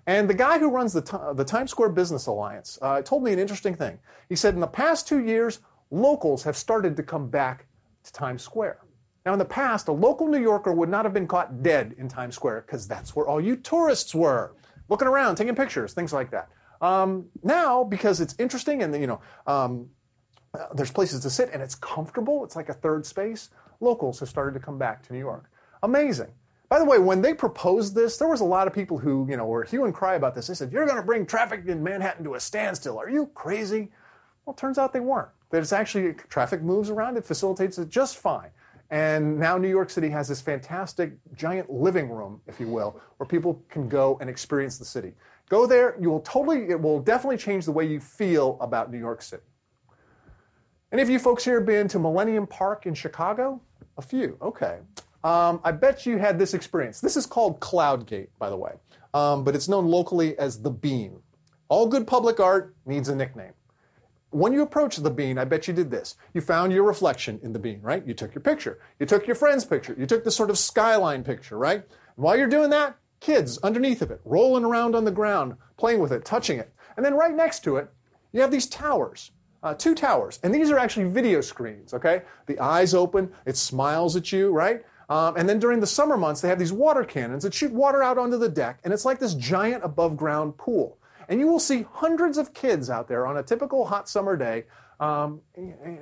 And 0.06 0.30
the 0.30 0.34
guy 0.34 0.60
who 0.60 0.70
runs 0.70 0.94
the, 0.94 1.34
the 1.34 1.46
Times 1.46 1.72
Square 1.72 1.90
Business 1.90 2.28
Alliance 2.28 2.78
uh, 2.82 3.02
told 3.02 3.24
me 3.24 3.34
an 3.34 3.40
interesting 3.40 3.76
thing. 3.76 4.00
He 4.30 4.36
said 4.36 4.54
in 4.54 4.60
the 4.60 4.68
past 4.68 5.08
two 5.08 5.20
years, 5.20 5.60
locals 5.92 6.44
have 6.44 6.58
started 6.58 6.96
to 6.98 7.04
come 7.04 7.30
back 7.30 7.66
to 8.04 8.14
Times 8.14 8.44
Square. 8.44 8.80
Now, 9.26 9.34
in 9.34 9.40
the 9.40 9.46
past, 9.46 9.88
a 9.88 9.92
local 9.92 10.28
New 10.28 10.42
Yorker 10.42 10.74
would 10.74 10.90
not 10.90 11.06
have 11.06 11.14
been 11.14 11.28
caught 11.28 11.64
dead 11.64 11.96
in 11.98 12.10
Times 12.10 12.36
Square 12.36 12.66
because 12.68 12.88
that's 12.88 13.16
where 13.16 13.26
all 13.26 13.40
you 13.40 13.56
tourists 13.56 14.14
were, 14.14 14.56
looking 14.90 15.08
around, 15.08 15.36
taking 15.36 15.56
pictures, 15.56 15.94
things 15.94 16.12
like 16.12 16.32
that. 16.32 16.50
Um, 16.82 17.28
now, 17.42 17.86
because 17.86 18.20
it's 18.20 18.36
interesting 18.38 18.84
and 18.84 18.94
you 18.94 19.08
know, 19.08 19.22
um, 19.48 19.90
uh, 20.54 20.66
there's 20.74 20.92
places 20.92 21.22
to 21.22 21.30
sit 21.30 21.50
and 21.54 21.62
it's 21.62 21.76
comfortable. 21.76 22.44
It's 22.44 22.58
like 22.58 22.68
a 22.68 22.74
third 22.74 23.06
space. 23.06 23.50
Locals 23.80 24.20
have 24.20 24.30
started 24.30 24.54
to 24.54 24.60
come 24.60 24.78
back 24.78 25.02
to 25.08 25.14
New 25.14 25.20
York. 25.20 25.50
Amazing. 25.82 26.32
By 26.68 26.80
the 26.80 26.86
way, 26.86 26.98
when 26.98 27.22
they 27.22 27.34
proposed 27.34 27.96
this, 27.96 28.18
there 28.18 28.28
was 28.28 28.42
a 28.42 28.46
lot 28.46 28.68
of 28.68 28.74
people 28.74 28.98
who, 28.98 29.28
you 29.30 29.38
know, 29.38 29.46
were 29.46 29.64
hue 29.64 29.86
and 29.86 29.94
cry 29.94 30.16
about 30.16 30.34
this. 30.36 30.48
They 30.48 30.54
said, 30.56 30.72
"You're 30.72 30.86
going 30.86 30.98
to 30.98 31.06
bring 31.06 31.26
traffic 31.26 31.66
in 31.68 31.84
Manhattan 31.84 32.24
to 32.24 32.34
a 32.34 32.40
standstill. 32.40 32.98
Are 32.98 33.10
you 33.10 33.28
crazy?" 33.36 33.92
Well, 34.46 34.54
turns 34.54 34.78
out 34.78 34.92
they 34.92 35.00
weren't. 35.00 35.30
That 35.52 35.62
it's 35.62 35.72
actually 35.72 36.14
traffic 36.30 36.62
moves 36.62 36.90
around. 36.90 37.16
It 37.16 37.26
facilitates 37.26 37.78
it 37.78 37.90
just 37.90 38.18
fine. 38.18 38.50
And 38.94 39.40
now 39.40 39.58
New 39.58 39.70
York 39.70 39.90
City 39.90 40.08
has 40.10 40.28
this 40.28 40.40
fantastic 40.40 41.14
giant 41.36 41.68
living 41.68 42.12
room, 42.12 42.40
if 42.46 42.60
you 42.60 42.68
will, 42.68 43.02
where 43.18 43.26
people 43.26 43.60
can 43.68 43.90
go 43.90 44.20
and 44.22 44.30
experience 44.30 44.78
the 44.78 44.86
city. 44.86 45.14
Go 45.50 45.66
there, 45.66 45.98
you 46.00 46.12
will 46.12 46.20
totally, 46.20 46.70
it 46.70 46.80
will 46.80 47.00
definitely 47.00 47.38
change 47.38 47.66
the 47.66 47.72
way 47.72 47.86
you 47.86 48.00
feel 48.00 48.56
about 48.62 48.92
New 48.92 49.00
York 49.00 49.24
City. 49.24 49.42
Any 50.92 51.02
of 51.02 51.10
you 51.10 51.18
folks 51.18 51.44
here 51.44 51.60
been 51.60 51.88
to 51.88 51.98
Millennium 51.98 52.46
Park 52.46 52.86
in 52.86 52.94
Chicago? 52.94 53.60
A 53.98 54.02
few, 54.04 54.38
okay. 54.44 54.78
Um, 55.24 55.60
I 55.64 55.72
bet 55.72 56.06
you 56.06 56.20
had 56.20 56.38
this 56.38 56.54
experience. 56.54 57.02
This 57.02 57.18
is 57.18 57.26
called 57.26 57.60
Cloudgate, 57.60 58.28
by 58.38 58.52
the 58.52 58.58
way, 58.58 58.74
um, 59.16 59.44
but 59.44 59.56
it's 59.56 59.68
known 59.68 59.88
locally 59.88 60.38
as 60.38 60.62
the 60.62 60.70
Bean. 60.70 61.20
All 61.68 61.88
good 61.88 62.06
public 62.06 62.40
art 62.40 62.76
needs 62.86 63.10
a 63.10 63.16
nickname. 63.16 63.54
When 64.34 64.52
you 64.52 64.64
approached 64.64 65.04
the 65.04 65.12
bean, 65.12 65.38
I 65.38 65.46
bet 65.46 65.68
you 65.68 65.76
did 65.76 65.92
this. 65.92 66.16
You 66.34 66.42
found 66.42 66.74
your 66.74 66.82
reflection 66.82 67.40
in 67.44 67.54
the 67.54 67.60
bean, 67.60 67.80
right? 67.84 68.04
You 68.06 68.16
took 68.16 68.34
your 68.34 68.42
picture. 68.42 68.80
You 69.00 69.06
took 69.06 69.28
your 69.28 69.36
friend's 69.36 69.64
picture. 69.64 69.96
You 69.96 70.08
took 70.08 70.24
the 70.24 70.32
sort 70.32 70.50
of 70.50 70.58
skyline 70.58 71.24
picture, 71.24 71.56
right? 71.56 71.84
And 72.16 72.24
while 72.24 72.36
you're 72.36 72.48
doing 72.48 72.72
that, 72.72 72.98
kids 73.20 73.60
underneath 73.60 74.02
of 74.02 74.10
it, 74.10 74.22
rolling 74.26 74.66
around 74.66 74.96
on 74.96 75.06
the 75.06 75.12
ground, 75.12 75.56
playing 75.78 76.00
with 76.00 76.12
it, 76.12 76.26
touching 76.26 76.58
it. 76.58 76.74
And 76.98 77.06
then 77.06 77.14
right 77.14 77.36
next 77.36 77.64
to 77.66 77.78
it, 77.78 77.90
you 78.32 78.42
have 78.42 78.50
these 78.50 78.66
towers, 78.66 79.30
uh, 79.62 79.76
two 79.76 79.94
towers. 79.94 80.40
And 80.42 80.52
these 80.52 80.72
are 80.72 80.80
actually 80.80 81.10
video 81.10 81.40
screens, 81.40 81.94
okay? 81.94 82.24
The 82.48 82.58
eyes 82.58 82.96
open, 82.96 83.32
it 83.46 83.56
smiles 83.56 84.16
at 84.16 84.32
you, 84.32 84.50
right? 84.50 84.84
Um, 85.10 85.38
and 85.38 85.48
then 85.48 85.60
during 85.60 85.80
the 85.80 85.86
summer 85.86 86.18
months, 86.18 86.42
they 86.42 86.50
have 86.50 86.58
these 86.58 86.74
water 86.74 87.04
cannons 87.04 87.44
that 87.44 87.54
shoot 87.54 87.72
water 87.72 88.02
out 88.02 88.18
onto 88.18 88.40
the 88.40 88.50
deck, 88.50 88.80
and 88.84 88.92
it's 88.92 89.06
like 89.06 89.20
this 89.20 89.36
giant 89.36 89.84
above 89.84 90.18
ground 90.18 90.58
pool. 90.58 90.98
And 91.30 91.40
you 91.40 91.48
will 91.48 91.60
see 91.60 91.86
hundreds 91.92 92.38
of 92.38 92.54
kids 92.54 92.90
out 92.90 93.08
there 93.08 93.26
on 93.26 93.38
a 93.38 93.44
typical 93.44 93.86
hot 93.86 94.10
summer 94.10 94.36
day 94.36 94.66
um, 95.00 95.42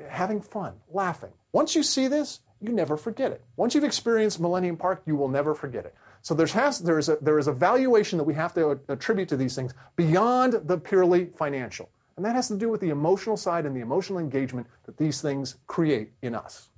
having 0.09 0.41
fun, 0.41 0.73
laughing. 0.91 1.31
Once 1.51 1.75
you 1.75 1.83
see 1.83 2.07
this, 2.07 2.41
you 2.61 2.71
never 2.71 2.95
forget 2.95 3.31
it. 3.31 3.43
Once 3.55 3.73
you've 3.73 3.83
experienced 3.83 4.39
Millennium 4.39 4.77
Park, 4.77 5.01
you 5.05 5.15
will 5.15 5.27
never 5.27 5.55
forget 5.55 5.85
it. 5.85 5.95
So 6.21 6.35
there's 6.35 6.51
has, 6.51 6.79
there, 6.79 6.99
is 6.99 7.09
a, 7.09 7.17
there 7.21 7.39
is 7.39 7.47
a 7.47 7.51
valuation 7.51 8.17
that 8.19 8.23
we 8.23 8.35
have 8.35 8.53
to 8.53 8.79
attribute 8.87 9.27
to 9.29 9.37
these 9.37 9.55
things 9.55 9.73
beyond 9.95 10.53
the 10.65 10.77
purely 10.77 11.25
financial. 11.35 11.89
And 12.15 12.25
that 12.25 12.35
has 12.35 12.47
to 12.49 12.57
do 12.57 12.69
with 12.69 12.81
the 12.81 12.89
emotional 12.89 13.37
side 13.37 13.65
and 13.65 13.75
the 13.75 13.79
emotional 13.79 14.19
engagement 14.19 14.67
that 14.85 14.97
these 14.97 15.21
things 15.21 15.55
create 15.65 16.11
in 16.21 16.35
us. 16.35 16.69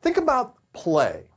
Think 0.00 0.16
about 0.16 0.56
play. 0.72 1.28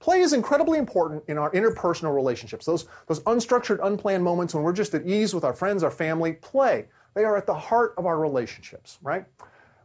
Play 0.00 0.20
is 0.20 0.32
incredibly 0.32 0.78
important 0.78 1.24
in 1.26 1.38
our 1.38 1.50
interpersonal 1.50 2.14
relationships. 2.14 2.64
Those, 2.64 2.86
those 3.06 3.20
unstructured, 3.20 3.84
unplanned 3.84 4.22
moments 4.22 4.54
when 4.54 4.62
we're 4.62 4.72
just 4.72 4.94
at 4.94 5.06
ease 5.06 5.34
with 5.34 5.44
our 5.44 5.52
friends, 5.52 5.82
our 5.82 5.90
family, 5.90 6.34
play. 6.34 6.86
They 7.14 7.24
are 7.24 7.36
at 7.36 7.46
the 7.46 7.54
heart 7.54 7.94
of 7.98 8.06
our 8.06 8.18
relationships, 8.18 8.98
right? 9.02 9.24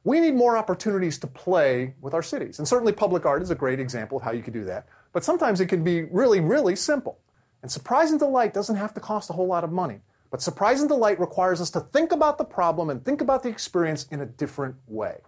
We 0.03 0.19
need 0.19 0.35
more 0.35 0.57
opportunities 0.57 1.17
to 1.19 1.27
play 1.27 1.95
with 2.01 2.13
our 2.13 2.21
cities. 2.21 2.59
And 2.59 2.67
certainly 2.67 2.91
public 2.91 3.25
art 3.25 3.41
is 3.41 3.49
a 3.49 3.55
great 3.55 3.79
example 3.79 4.17
of 4.17 4.23
how 4.23 4.31
you 4.31 4.43
could 4.43 4.53
do 4.53 4.65
that. 4.65 4.85
But 5.13 5.23
sometimes 5.23 5.61
it 5.61 5.67
can 5.67 5.83
be 5.83 6.03
really, 6.03 6.41
really 6.41 6.75
simple. 6.75 7.19
And 7.61 7.71
surprise 7.71 8.11
and 8.11 8.19
delight 8.19 8.53
doesn't 8.53 8.75
have 8.75 8.93
to 8.93 8.99
cost 8.99 9.29
a 9.29 9.33
whole 9.33 9.47
lot 9.47 9.63
of 9.63 9.71
money. 9.71 10.01
But 10.29 10.41
surprise 10.41 10.81
and 10.81 10.89
delight 10.89 11.19
requires 11.19 11.61
us 11.61 11.69
to 11.71 11.79
think 11.79 12.11
about 12.11 12.37
the 12.37 12.43
problem 12.43 12.89
and 12.89 13.03
think 13.03 13.21
about 13.21 13.43
the 13.43 13.49
experience 13.49 14.05
in 14.11 14.19
a 14.19 14.25
different 14.25 14.75
way. 14.87 15.21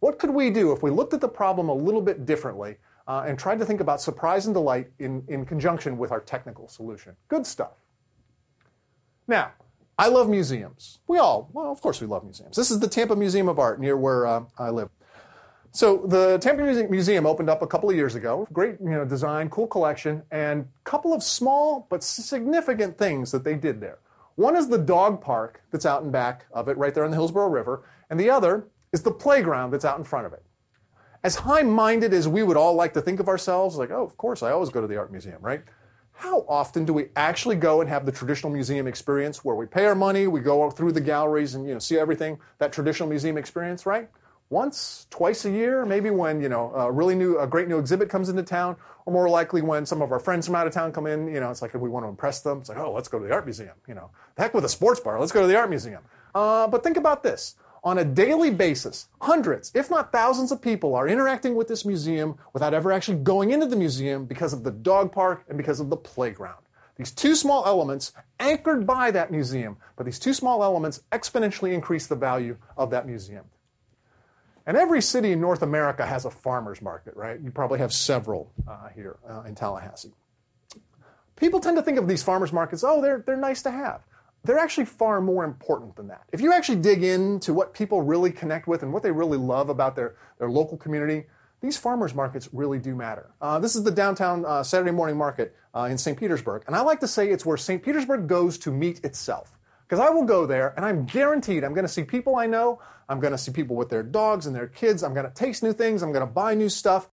What 0.00 0.18
could 0.18 0.30
we 0.30 0.50
do 0.50 0.72
if 0.72 0.82
we 0.82 0.90
looked 0.90 1.14
at 1.14 1.20
the 1.20 1.28
problem 1.28 1.68
a 1.68 1.74
little 1.74 2.00
bit 2.00 2.24
differently 2.26 2.76
and 3.26 3.38
tried 3.38 3.58
to 3.58 3.64
think 3.64 3.80
about 3.80 4.00
surprise 4.00 4.46
and 4.46 4.54
delight 4.54 4.90
in, 4.98 5.24
in 5.28 5.44
conjunction 5.44 5.96
with 5.96 6.10
our 6.12 6.20
technical 6.20 6.68
solution. 6.68 7.14
Good 7.28 7.46
stuff. 7.46 7.74
Now, 9.28 9.52
I 9.98 10.08
love 10.08 10.28
museums. 10.28 10.98
We 11.06 11.18
all, 11.18 11.48
well, 11.52 11.70
of 11.70 11.80
course 11.80 12.00
we 12.00 12.06
love 12.06 12.24
museums. 12.24 12.56
This 12.56 12.70
is 12.70 12.80
the 12.80 12.88
Tampa 12.88 13.16
Museum 13.16 13.48
of 13.48 13.58
Art 13.58 13.80
near 13.80 13.96
where 13.96 14.26
uh, 14.26 14.44
I 14.58 14.70
live. 14.70 14.90
So 15.72 16.06
the 16.06 16.38
Tampa 16.38 16.62
Museum 16.88 17.26
opened 17.26 17.50
up 17.50 17.62
a 17.62 17.66
couple 17.66 17.90
of 17.90 17.96
years 17.96 18.14
ago. 18.14 18.46
Great, 18.52 18.76
you 18.80 18.90
know, 18.90 19.04
design, 19.04 19.50
cool 19.50 19.66
collection, 19.66 20.22
and 20.30 20.62
a 20.62 20.90
couple 20.90 21.12
of 21.12 21.22
small 21.22 21.86
but 21.90 22.02
significant 22.02 22.96
things 22.96 23.30
that 23.32 23.44
they 23.44 23.54
did 23.54 23.80
there. 23.80 23.98
One 24.36 24.56
is 24.56 24.68
the 24.68 24.78
dog 24.78 25.20
park 25.20 25.62
that's 25.70 25.86
out 25.86 26.02
in 26.02 26.10
back 26.10 26.46
of 26.52 26.68
it, 26.68 26.76
right 26.76 26.94
there 26.94 27.04
on 27.04 27.10
the 27.10 27.16
Hillsborough 27.16 27.48
River, 27.48 27.84
and 28.10 28.18
the 28.20 28.30
other 28.30 28.68
is 28.92 29.02
the 29.02 29.10
playground 29.10 29.70
that's 29.70 29.84
out 29.84 29.98
in 29.98 30.04
front 30.04 30.26
of 30.26 30.32
it 30.32 30.42
as 31.26 31.34
high 31.34 31.62
minded 31.62 32.14
as 32.14 32.28
we 32.28 32.44
would 32.44 32.56
all 32.56 32.74
like 32.74 32.94
to 32.94 33.00
think 33.00 33.18
of 33.18 33.26
ourselves, 33.26 33.74
like, 33.74 33.90
oh, 33.90 34.04
of 34.04 34.16
course, 34.16 34.44
I 34.44 34.52
always 34.52 34.68
go 34.68 34.80
to 34.80 34.86
the 34.86 34.96
art 34.96 35.10
museum, 35.10 35.38
right? 35.40 35.60
How 36.12 36.46
often 36.48 36.84
do 36.84 36.92
we 36.92 37.08
actually 37.16 37.56
go 37.56 37.80
and 37.80 37.90
have 37.90 38.06
the 38.06 38.12
traditional 38.12 38.52
museum 38.52 38.86
experience 38.86 39.44
where 39.44 39.56
we 39.56 39.66
pay 39.66 39.86
our 39.86 39.96
money, 39.96 40.28
we 40.28 40.38
go 40.38 40.70
through 40.70 40.92
the 40.92 41.00
galleries 41.00 41.56
and 41.56 41.66
you 41.66 41.74
know 41.74 41.80
see 41.80 41.98
everything, 41.98 42.38
that 42.58 42.72
traditional 42.72 43.08
museum 43.08 43.36
experience, 43.36 43.86
right? 43.86 44.08
Once, 44.50 45.08
twice 45.10 45.44
a 45.44 45.50
year, 45.50 45.84
maybe 45.84 46.10
when 46.10 46.40
you 46.40 46.48
know 46.48 46.72
a 46.76 46.92
really 46.92 47.16
new, 47.16 47.36
a 47.40 47.46
great 47.46 47.66
new 47.66 47.80
exhibit 47.80 48.08
comes 48.08 48.28
into 48.28 48.44
town, 48.44 48.76
or 49.04 49.12
more 49.12 49.28
likely 49.28 49.62
when 49.62 49.84
some 49.84 50.02
of 50.02 50.12
our 50.12 50.20
friends 50.20 50.46
from 50.46 50.54
out 50.54 50.68
of 50.68 50.72
town 50.72 50.92
come 50.92 51.08
in. 51.08 51.26
You 51.26 51.40
know, 51.40 51.50
it's 51.50 51.60
like 51.60 51.74
if 51.74 51.80
we 51.80 51.88
want 51.88 52.04
to 52.04 52.08
impress 52.08 52.40
them, 52.40 52.60
it's 52.60 52.68
like, 52.68 52.78
oh, 52.78 52.92
let's 52.92 53.08
go 53.08 53.18
to 53.18 53.26
the 53.26 53.34
art 53.34 53.46
museum. 53.46 53.74
You 53.88 53.94
know, 53.94 54.10
the 54.36 54.42
heck 54.42 54.54
with 54.54 54.64
a 54.64 54.68
sports 54.68 55.00
bar, 55.00 55.18
let's 55.18 55.32
go 55.32 55.40
to 55.40 55.48
the 55.48 55.56
art 55.56 55.70
museum. 55.70 56.02
Uh, 56.36 56.68
but 56.68 56.84
think 56.84 56.96
about 56.96 57.24
this: 57.24 57.56
on 57.86 57.98
a 57.98 58.04
daily 58.04 58.50
basis, 58.50 59.06
hundreds, 59.20 59.70
if 59.72 59.88
not 59.88 60.10
thousands 60.10 60.50
of 60.50 60.60
people 60.60 60.96
are 60.96 61.06
interacting 61.06 61.54
with 61.54 61.68
this 61.68 61.84
museum 61.84 62.36
without 62.52 62.74
ever 62.74 62.90
actually 62.90 63.18
going 63.18 63.52
into 63.52 63.64
the 63.64 63.76
museum 63.76 64.24
because 64.24 64.52
of 64.52 64.64
the 64.64 64.72
dog 64.72 65.12
park 65.12 65.44
and 65.48 65.56
because 65.56 65.78
of 65.78 65.88
the 65.88 65.96
playground. 65.96 66.58
These 66.96 67.12
two 67.12 67.36
small 67.36 67.64
elements 67.64 68.12
anchored 68.40 68.88
by 68.88 69.12
that 69.12 69.30
museum, 69.30 69.76
but 69.94 70.04
these 70.04 70.18
two 70.18 70.34
small 70.34 70.64
elements 70.64 71.02
exponentially 71.12 71.72
increase 71.74 72.08
the 72.08 72.16
value 72.16 72.56
of 72.76 72.90
that 72.90 73.06
museum. 73.06 73.44
And 74.66 74.76
every 74.76 75.00
city 75.00 75.30
in 75.30 75.40
North 75.40 75.62
America 75.62 76.04
has 76.04 76.24
a 76.24 76.30
farmer's 76.30 76.82
market, 76.82 77.14
right? 77.14 77.38
You 77.38 77.52
probably 77.52 77.78
have 77.78 77.92
several 77.92 78.50
uh, 78.66 78.88
here 78.96 79.18
uh, 79.30 79.42
in 79.42 79.54
Tallahassee. 79.54 80.12
People 81.36 81.60
tend 81.60 81.76
to 81.76 81.84
think 81.84 81.98
of 81.98 82.08
these 82.08 82.24
farmers 82.24 82.52
markets, 82.52 82.82
oh, 82.82 83.00
they're, 83.00 83.22
they're 83.24 83.36
nice 83.36 83.62
to 83.62 83.70
have 83.70 84.00
they're 84.46 84.58
actually 84.58 84.84
far 84.84 85.20
more 85.20 85.44
important 85.44 85.96
than 85.96 86.08
that. 86.08 86.22
If 86.32 86.40
you 86.40 86.52
actually 86.52 86.78
dig 86.78 87.02
into 87.02 87.52
what 87.52 87.74
people 87.74 88.02
really 88.02 88.30
connect 88.30 88.66
with 88.66 88.82
and 88.82 88.92
what 88.92 89.02
they 89.02 89.10
really 89.10 89.38
love 89.38 89.68
about 89.68 89.96
their, 89.96 90.16
their 90.38 90.50
local 90.50 90.76
community, 90.76 91.26
these 91.60 91.76
farmers 91.76 92.14
markets 92.14 92.48
really 92.52 92.78
do 92.78 92.94
matter. 92.94 93.30
Uh, 93.40 93.58
this 93.58 93.74
is 93.74 93.82
the 93.82 93.90
downtown 93.90 94.44
uh, 94.44 94.62
Saturday 94.62 94.90
morning 94.90 95.16
market 95.16 95.56
uh, 95.74 95.88
in 95.90 95.96
St. 95.98 96.18
Petersburg, 96.18 96.62
and 96.66 96.76
I 96.76 96.80
like 96.82 97.00
to 97.00 97.08
say 97.08 97.28
it's 97.28 97.46
where 97.46 97.56
St. 97.56 97.82
Petersburg 97.82 98.28
goes 98.28 98.58
to 98.58 98.70
meet 98.70 99.04
itself. 99.04 99.58
Because 99.88 100.04
I 100.04 100.10
will 100.10 100.24
go 100.24 100.46
there 100.46 100.74
and 100.76 100.84
I'm 100.84 101.06
guaranteed 101.06 101.62
I'm 101.62 101.72
going 101.72 101.86
to 101.86 101.92
see 101.92 102.02
people 102.02 102.34
I 102.34 102.46
know, 102.46 102.80
I'm 103.08 103.20
going 103.20 103.30
to 103.30 103.38
see 103.38 103.52
people 103.52 103.76
with 103.76 103.88
their 103.88 104.02
dogs 104.02 104.46
and 104.46 104.54
their 104.54 104.66
kids, 104.66 105.04
I'm 105.04 105.14
going 105.14 105.26
to 105.26 105.32
taste 105.32 105.62
new 105.62 105.72
things, 105.72 106.02
I'm 106.02 106.12
going 106.12 106.26
to 106.26 106.32
buy 106.32 106.54
new 106.54 106.68
stuff, 106.68 107.08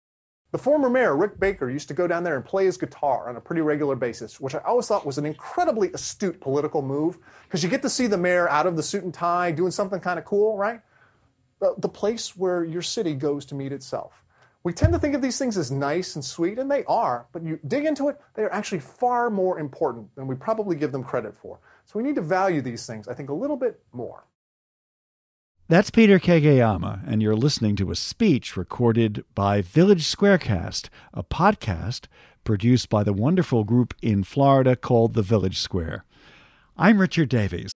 the 0.53 0.59
former 0.59 0.87
mayor, 0.87 1.17
Rick 1.17 1.39
Baker, 1.39 1.67
used 1.67 1.87
to 1.87 1.95
go 1.95 2.05
down 2.05 2.23
there 2.23 2.35
and 2.35 2.45
play 2.45 2.65
his 2.65 2.77
guitar 2.77 3.27
on 3.27 3.37
a 3.37 3.41
pretty 3.41 3.63
regular 3.63 3.95
basis, 3.95 4.39
which 4.39 4.53
I 4.53 4.59
always 4.59 4.87
thought 4.87 5.03
was 5.03 5.17
an 5.17 5.25
incredibly 5.25 5.91
astute 5.93 6.39
political 6.39 6.83
move 6.83 7.17
because 7.45 7.63
you 7.63 7.69
get 7.69 7.81
to 7.81 7.89
see 7.89 8.05
the 8.05 8.19
mayor 8.19 8.47
out 8.47 8.67
of 8.67 8.75
the 8.75 8.83
suit 8.83 9.03
and 9.03 9.11
tie 9.11 9.51
doing 9.51 9.71
something 9.71 9.99
kind 9.99 10.19
of 10.19 10.25
cool, 10.25 10.55
right? 10.55 10.79
The, 11.59 11.73
the 11.79 11.89
place 11.89 12.37
where 12.37 12.63
your 12.63 12.83
city 12.83 13.15
goes 13.15 13.45
to 13.47 13.55
meet 13.55 13.71
itself. 13.71 14.23
We 14.63 14.73
tend 14.73 14.93
to 14.93 14.99
think 14.99 15.15
of 15.15 15.23
these 15.23 15.39
things 15.39 15.57
as 15.57 15.71
nice 15.71 16.13
and 16.13 16.23
sweet, 16.23 16.59
and 16.59 16.69
they 16.69 16.83
are, 16.83 17.25
but 17.31 17.41
you 17.41 17.59
dig 17.67 17.85
into 17.85 18.09
it, 18.09 18.21
they 18.35 18.43
are 18.43 18.53
actually 18.53 18.79
far 18.79 19.31
more 19.31 19.57
important 19.57 20.13
than 20.13 20.27
we 20.27 20.35
probably 20.35 20.75
give 20.75 20.91
them 20.91 21.03
credit 21.03 21.35
for. 21.35 21.57
So 21.85 21.97
we 21.97 22.03
need 22.03 22.15
to 22.15 22.21
value 22.21 22.61
these 22.61 22.85
things, 22.85 23.07
I 23.07 23.15
think, 23.15 23.29
a 23.29 23.33
little 23.33 23.57
bit 23.57 23.81
more. 23.91 24.27
That's 25.69 25.89
Peter 25.89 26.19
Kageyama, 26.19 27.03
and 27.07 27.21
you're 27.21 27.37
listening 27.37 27.77
to 27.77 27.89
a 27.89 27.95
speech 27.95 28.57
recorded 28.57 29.23
by 29.33 29.61
Village 29.61 30.03
Squarecast, 30.03 30.89
a 31.13 31.23
podcast 31.23 32.07
produced 32.43 32.89
by 32.89 33.01
the 33.03 33.13
wonderful 33.13 33.63
group 33.63 33.93
in 34.01 34.25
Florida 34.25 34.75
called 34.75 35.13
The 35.13 35.21
Village 35.21 35.59
Square. 35.59 36.03
I'm 36.77 36.99
Richard 36.99 37.29
Davies. 37.29 37.71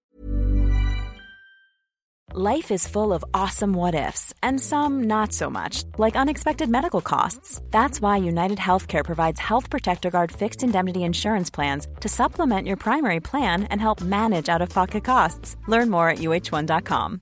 Life 2.34 2.72
is 2.72 2.86
full 2.86 3.14
of 3.14 3.24
awesome 3.34 3.72
what 3.72 3.96
ifs, 3.96 4.34
and 4.44 4.60
some 4.60 5.06
not 5.06 5.32
so 5.32 5.50
much, 5.50 5.86
like 5.98 6.18
unexpected 6.18 6.70
medical 6.70 7.00
costs. 7.00 7.62
That's 7.72 8.02
why 8.02 8.18
United 8.18 8.58
Healthcare 8.58 9.06
provides 9.06 9.40
Health 9.40 9.70
Protector 9.70 10.10
Guard 10.10 10.30
fixed 10.30 10.62
indemnity 10.62 11.04
insurance 11.06 11.50
plans 11.50 11.88
to 12.02 12.10
supplement 12.10 12.68
your 12.68 12.76
primary 12.76 13.22
plan 13.22 13.64
and 13.64 13.80
help 13.80 14.02
manage 14.02 14.50
out 14.50 14.62
of 14.62 14.70
pocket 14.70 15.06
costs. 15.06 15.56
Learn 15.68 15.90
more 15.90 16.10
at 16.10 16.18
uh1.com. 16.18 17.22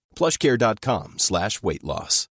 plushcare.com 0.15 1.15
slash 1.17 1.61
weight 1.63 1.83
loss. 1.83 2.27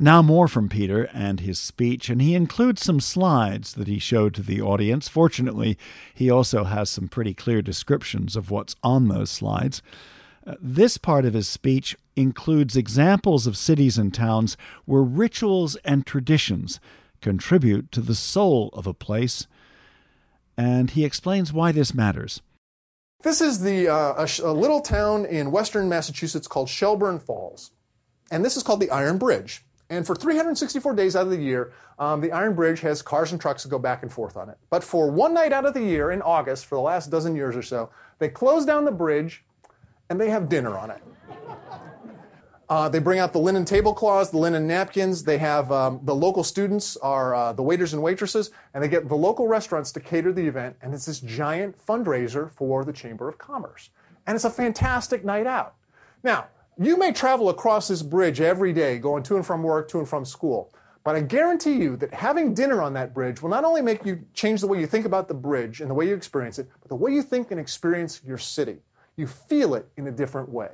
Now, 0.00 0.22
more 0.22 0.46
from 0.46 0.68
Peter 0.68 1.10
and 1.12 1.40
his 1.40 1.58
speech, 1.58 2.08
and 2.08 2.22
he 2.22 2.36
includes 2.36 2.84
some 2.84 3.00
slides 3.00 3.72
that 3.72 3.88
he 3.88 3.98
showed 3.98 4.32
to 4.34 4.42
the 4.42 4.62
audience. 4.62 5.08
Fortunately, 5.08 5.76
he 6.14 6.30
also 6.30 6.62
has 6.62 6.88
some 6.88 7.08
pretty 7.08 7.34
clear 7.34 7.62
descriptions 7.62 8.36
of 8.36 8.48
what's 8.48 8.76
on 8.84 9.08
those 9.08 9.28
slides. 9.28 9.82
Uh, 10.46 10.54
this 10.60 10.98
part 10.98 11.24
of 11.24 11.34
his 11.34 11.48
speech 11.48 11.96
includes 12.14 12.76
examples 12.76 13.48
of 13.48 13.56
cities 13.56 13.98
and 13.98 14.14
towns 14.14 14.56
where 14.84 15.02
rituals 15.02 15.74
and 15.84 16.06
traditions 16.06 16.78
contribute 17.20 17.90
to 17.90 18.00
the 18.00 18.14
soul 18.14 18.70
of 18.74 18.86
a 18.86 18.94
place, 18.94 19.48
and 20.56 20.92
he 20.92 21.04
explains 21.04 21.52
why 21.52 21.72
this 21.72 21.92
matters. 21.92 22.40
This 23.22 23.40
is 23.40 23.60
the, 23.60 23.88
uh, 23.88 24.26
a, 24.26 24.28
a 24.44 24.52
little 24.52 24.80
town 24.80 25.24
in 25.24 25.50
western 25.50 25.88
Massachusetts 25.88 26.46
called 26.46 26.68
Shelburne 26.68 27.18
Falls. 27.18 27.72
And 28.30 28.44
this 28.44 28.56
is 28.56 28.62
called 28.62 28.78
the 28.78 28.90
Iron 28.90 29.18
Bridge. 29.18 29.64
And 29.90 30.06
for 30.06 30.14
364 30.14 30.94
days 30.94 31.16
out 31.16 31.24
of 31.24 31.30
the 31.30 31.42
year, 31.42 31.72
um, 31.98 32.20
the 32.20 32.30
Iron 32.30 32.54
Bridge 32.54 32.80
has 32.80 33.02
cars 33.02 33.32
and 33.32 33.40
trucks 33.40 33.64
that 33.64 33.70
go 33.70 33.78
back 33.78 34.02
and 34.04 34.12
forth 34.12 34.36
on 34.36 34.48
it. 34.48 34.58
But 34.70 34.84
for 34.84 35.10
one 35.10 35.34
night 35.34 35.52
out 35.52 35.66
of 35.66 35.74
the 35.74 35.82
year, 35.82 36.12
in 36.12 36.22
August, 36.22 36.66
for 36.66 36.76
the 36.76 36.80
last 36.80 37.10
dozen 37.10 37.34
years 37.34 37.56
or 37.56 37.62
so, 37.62 37.90
they 38.20 38.28
close 38.28 38.64
down 38.64 38.84
the 38.84 38.92
bridge 38.92 39.44
and 40.08 40.20
they 40.20 40.30
have 40.30 40.48
dinner 40.48 40.78
on 40.78 40.92
it. 40.92 41.02
Uh, 42.70 42.86
they 42.88 42.98
bring 42.98 43.18
out 43.18 43.32
the 43.32 43.38
linen 43.38 43.64
tablecloths, 43.64 44.30
the 44.30 44.36
linen 44.36 44.66
napkins. 44.66 45.24
They 45.24 45.38
have 45.38 45.72
um, 45.72 46.00
the 46.02 46.14
local 46.14 46.44
students 46.44 46.98
are 46.98 47.34
uh, 47.34 47.52
the 47.54 47.62
waiters 47.62 47.94
and 47.94 48.02
waitresses, 48.02 48.50
and 48.74 48.84
they 48.84 48.88
get 48.88 49.08
the 49.08 49.14
local 49.14 49.48
restaurants 49.48 49.90
to 49.92 50.00
cater 50.00 50.32
the 50.32 50.46
event. 50.46 50.76
And 50.82 50.92
it's 50.92 51.06
this 51.06 51.20
giant 51.20 51.78
fundraiser 51.78 52.50
for 52.50 52.84
the 52.84 52.92
Chamber 52.92 53.26
of 53.26 53.38
Commerce. 53.38 53.88
And 54.26 54.34
it's 54.34 54.44
a 54.44 54.50
fantastic 54.50 55.24
night 55.24 55.46
out. 55.46 55.76
Now, 56.22 56.48
you 56.78 56.98
may 56.98 57.12
travel 57.12 57.48
across 57.48 57.88
this 57.88 58.02
bridge 58.02 58.40
every 58.40 58.74
day, 58.74 58.98
going 58.98 59.22
to 59.24 59.36
and 59.36 59.46
from 59.46 59.62
work, 59.62 59.88
to 59.88 59.98
and 59.98 60.08
from 60.08 60.26
school. 60.26 60.72
But 61.04 61.16
I 61.16 61.20
guarantee 61.22 61.76
you 61.76 61.96
that 61.96 62.12
having 62.12 62.52
dinner 62.52 62.82
on 62.82 62.92
that 62.92 63.14
bridge 63.14 63.40
will 63.40 63.48
not 63.48 63.64
only 63.64 63.80
make 63.80 64.04
you 64.04 64.26
change 64.34 64.60
the 64.60 64.66
way 64.66 64.78
you 64.78 64.86
think 64.86 65.06
about 65.06 65.26
the 65.26 65.34
bridge 65.34 65.80
and 65.80 65.88
the 65.88 65.94
way 65.94 66.06
you 66.06 66.14
experience 66.14 66.58
it, 66.58 66.68
but 66.82 66.90
the 66.90 66.96
way 66.96 67.12
you 67.12 67.22
think 67.22 67.50
and 67.50 67.58
experience 67.58 68.20
your 68.26 68.36
city. 68.36 68.76
You 69.16 69.26
feel 69.26 69.74
it 69.74 69.88
in 69.96 70.06
a 70.06 70.12
different 70.12 70.50
way. 70.50 70.68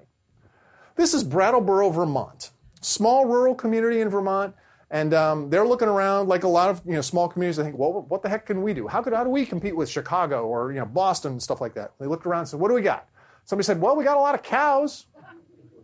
This 0.96 1.12
is 1.12 1.24
Brattleboro, 1.24 1.90
Vermont, 1.90 2.50
small 2.80 3.26
rural 3.26 3.54
community 3.54 4.00
in 4.00 4.08
Vermont, 4.08 4.54
and 4.90 5.12
um, 5.12 5.50
they're 5.50 5.66
looking 5.66 5.88
around 5.88 6.28
like 6.28 6.44
a 6.44 6.48
lot 6.48 6.70
of 6.70 6.82
you 6.86 6.92
know 6.92 7.00
small 7.00 7.28
communities. 7.28 7.56
They 7.56 7.64
think, 7.64 7.76
well, 7.76 8.06
what 8.08 8.22
the 8.22 8.28
heck 8.28 8.46
can 8.46 8.62
we 8.62 8.72
do? 8.74 8.86
How 8.86 9.02
could 9.02 9.12
how 9.12 9.24
do 9.24 9.30
we 9.30 9.44
compete 9.44 9.74
with 9.74 9.88
Chicago 9.88 10.46
or 10.46 10.72
you 10.72 10.78
know 10.78 10.86
Boston 10.86 11.32
and 11.32 11.42
stuff 11.42 11.60
like 11.60 11.74
that? 11.74 11.92
They 11.98 12.06
looked 12.06 12.26
around 12.26 12.40
and 12.40 12.48
said, 12.48 12.60
what 12.60 12.68
do 12.68 12.74
we 12.74 12.82
got? 12.82 13.08
Somebody 13.44 13.64
said, 13.64 13.80
well, 13.80 13.96
we 13.96 14.04
got 14.04 14.16
a 14.16 14.20
lot 14.20 14.34
of 14.34 14.42
cows. 14.42 15.06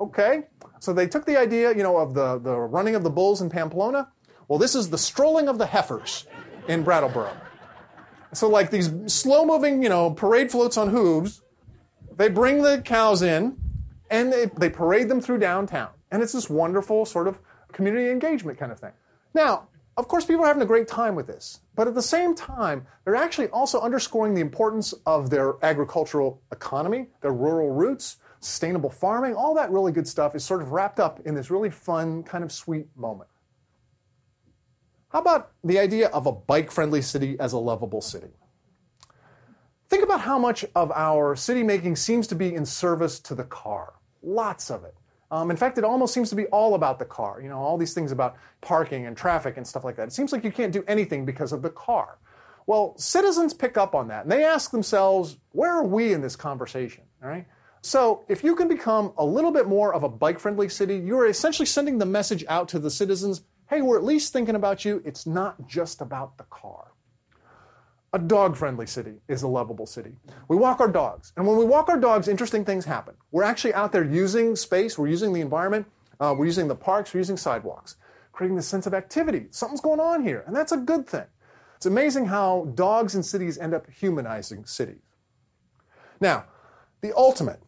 Okay. 0.01 0.45
So 0.79 0.93
they 0.95 1.07
took 1.07 1.27
the 1.27 1.37
idea, 1.37 1.77
you 1.77 1.83
know, 1.83 1.99
of 1.99 2.15
the, 2.15 2.39
the 2.39 2.57
running 2.57 2.95
of 2.95 3.03
the 3.03 3.11
bulls 3.11 3.43
in 3.43 3.51
Pamplona. 3.51 4.09
Well, 4.49 4.59
this 4.59 4.75
is 4.75 4.89
the 4.89 4.97
strolling 4.97 5.49
of 5.49 5.59
the 5.59 5.67
heifers 5.67 6.27
in 6.69 6.83
Brattleboro. 6.83 7.37
So 8.33 8.49
like 8.49 8.71
these 8.71 8.91
slow 9.13 9.45
moving, 9.45 9.83
you 9.83 9.91
know, 9.91 10.11
parade 10.11 10.51
floats 10.51 10.79
on 10.79 10.89
hooves, 10.89 11.43
they 12.17 12.29
bring 12.29 12.63
the 12.63 12.81
cows 12.81 13.21
in 13.21 13.60
and 14.11 14.33
they, 14.33 14.47
they 14.47 14.69
parade 14.69 15.09
them 15.09 15.21
through 15.21 15.39
downtown. 15.39 15.91
And 16.11 16.23
it's 16.23 16.33
this 16.33 16.51
wonderful 16.51 17.07
sort 17.07 17.29
of 17.29 17.39
community 17.73 18.11
engagement 18.11 18.59
kind 18.59 18.73
of 18.73 18.81
thing. 18.81 18.93
Now, 19.33 19.69
of 19.97 20.09
course, 20.09 20.25
people 20.25 20.45
are 20.45 20.49
having 20.49 20.63
a 20.63 20.67
great 20.67 20.89
time 20.89 21.15
with 21.15 21.27
this, 21.27 21.61
but 21.75 21.87
at 21.87 21.95
the 21.95 22.03
same 22.03 22.35
time, 22.35 22.87
they're 23.05 23.17
actually 23.17 23.49
also 23.49 23.81
underscoring 23.81 24.35
the 24.35 24.41
importance 24.41 24.95
of 25.07 25.31
their 25.31 25.55
agricultural 25.63 26.43
economy, 26.51 27.09
their 27.21 27.33
rural 27.33 27.71
roots, 27.71 28.17
sustainable 28.41 28.91
farming, 28.91 29.35
all 29.35 29.55
that 29.55 29.71
really 29.71 29.93
good 29.93 30.09
stuff 30.09 30.35
is 30.35 30.45
sort 30.45 30.63
of 30.63 30.73
wrapped 30.73 30.99
up 30.99 31.21
in 31.27 31.35
this 31.35 31.51
really 31.51 31.71
fun, 31.71 32.23
kind 32.23 32.43
of 32.43 32.51
sweet 32.51 32.87
moment. 32.97 33.29
How 35.11 35.21
about 35.21 35.51
the 35.63 35.79
idea 35.79 36.09
of 36.09 36.27
a 36.27 36.33
bike 36.33 36.71
friendly 36.71 37.03
city 37.03 37.37
as 37.39 37.53
a 37.53 37.59
lovable 37.59 38.01
city? 38.01 38.31
Think 39.89 40.05
about 40.05 40.21
how 40.21 40.39
much 40.39 40.65
of 40.75 40.93
our 40.93 41.35
city 41.35 41.65
making 41.65 41.97
seems 41.97 42.29
to 42.29 42.37
be 42.37 42.55
in 42.55 42.65
service 42.65 43.19
to 43.21 43.35
the 43.35 43.45
car. 43.45 43.95
Lots 44.23 44.71
of 44.71 44.85
it. 44.85 44.95
Um, 45.31 45.51
in 45.51 45.57
fact, 45.57 45.79
it 45.79 45.85
almost 45.85 46.13
seems 46.13 46.29
to 46.31 46.37
be 46.37 46.47
all 46.47 46.75
about 46.75 46.99
the 46.99 47.05
car. 47.05 47.41
You 47.41 47.49
know, 47.49 47.59
all 47.59 47.79
these 47.79 47.95
things 47.95 48.11
about 48.11 48.37
parking 48.61 49.07
and 49.07 49.17
traffic 49.17 49.57
and 49.57 49.67
stuff 49.67 49.85
like 49.85 49.97
that. 49.97 50.09
It 50.09 50.13
seems 50.13 50.33
like 50.33 50.43
you 50.43 50.51
can't 50.51 50.73
do 50.73 50.85
anything 50.89 51.25
because 51.25 51.53
of 51.53 51.63
the 51.63 51.71
car. 51.71 52.19
Well, 52.67 52.95
citizens 52.99 53.55
pick 53.55 53.77
up 53.77 53.95
on 53.95 54.09
that 54.09 54.25
and 54.25 54.33
they 54.33 54.45
ask 54.45 54.71
themselves, 54.71 55.39
where 55.53 55.73
are 55.73 55.85
we 55.85 56.13
in 56.13 56.21
this 56.21 56.37
conversation? 56.37 57.05
All 57.23 57.29
right. 57.29 57.47
So, 57.83 58.25
if 58.29 58.45
you 58.45 58.55
can 58.55 58.69
become 58.69 59.13
a 59.17 59.25
little 59.25 59.51
bit 59.51 59.67
more 59.67 59.95
of 59.95 60.03
a 60.03 60.09
bike 60.09 60.39
friendly 60.39 60.69
city, 60.69 60.97
you're 60.99 61.27
essentially 61.27 61.65
sending 61.65 61.97
the 61.97 62.05
message 62.05 62.45
out 62.47 62.69
to 62.69 62.79
the 62.79 62.91
citizens 62.91 63.43
hey, 63.71 63.83
we're 63.83 63.97
at 63.97 64.03
least 64.03 64.33
thinking 64.33 64.57
about 64.57 64.85
you. 64.85 65.01
It's 65.05 65.27
not 65.27 65.69
just 65.69 66.01
about 66.01 66.37
the 66.37 66.45
car. 66.45 66.89
A 68.13 68.19
dog 68.19 68.57
friendly 68.57 68.87
city 68.87 69.15
is 69.29 69.43
a 69.43 69.49
lovable 69.49 69.87
city. 69.87 70.17
We 70.49 70.57
walk 70.57 70.81
our 70.81 70.91
dogs. 70.91 71.33
And 71.37 71.47
when 71.47 71.57
we 71.57 71.65
walk 71.65 71.89
our 71.89 71.99
dogs, 71.99 72.27
interesting 72.27 72.65
things 72.65 72.85
happen. 72.85 73.15
We're 73.31 73.45
actually 73.45 73.73
out 73.75 73.93
there 73.93 74.05
using 74.05 74.57
space, 74.57 74.99
we're 74.99 75.07
using 75.07 75.33
the 75.33 75.41
environment, 75.41 75.87
uh, 76.19 76.35
we're 76.37 76.47
using 76.47 76.67
the 76.67 76.75
parks, 76.75 77.15
we're 77.15 77.21
using 77.21 77.37
sidewalks, 77.37 77.97
creating 78.33 78.57
this 78.57 78.67
sense 78.67 78.87
of 78.87 78.95
activity. 78.95 79.47
Something's 79.53 79.81
going 79.81 80.01
on 80.01 80.25
here, 80.25 80.43
and 80.49 80.57
that's 80.57 80.73
a 80.73 80.77
good 80.77 81.07
thing. 81.07 81.27
It's 81.77 81.87
amazing 81.87 82.27
how 82.27 82.73
dogs 82.75 83.15
in 83.15 83.23
cities 83.23 83.59
end 83.59 83.75
up 83.75 83.89
humanizing 83.89 84.65
cities. 84.65 85.03
Now, 86.21 86.47
the 87.03 87.17
ultimate 87.17 87.63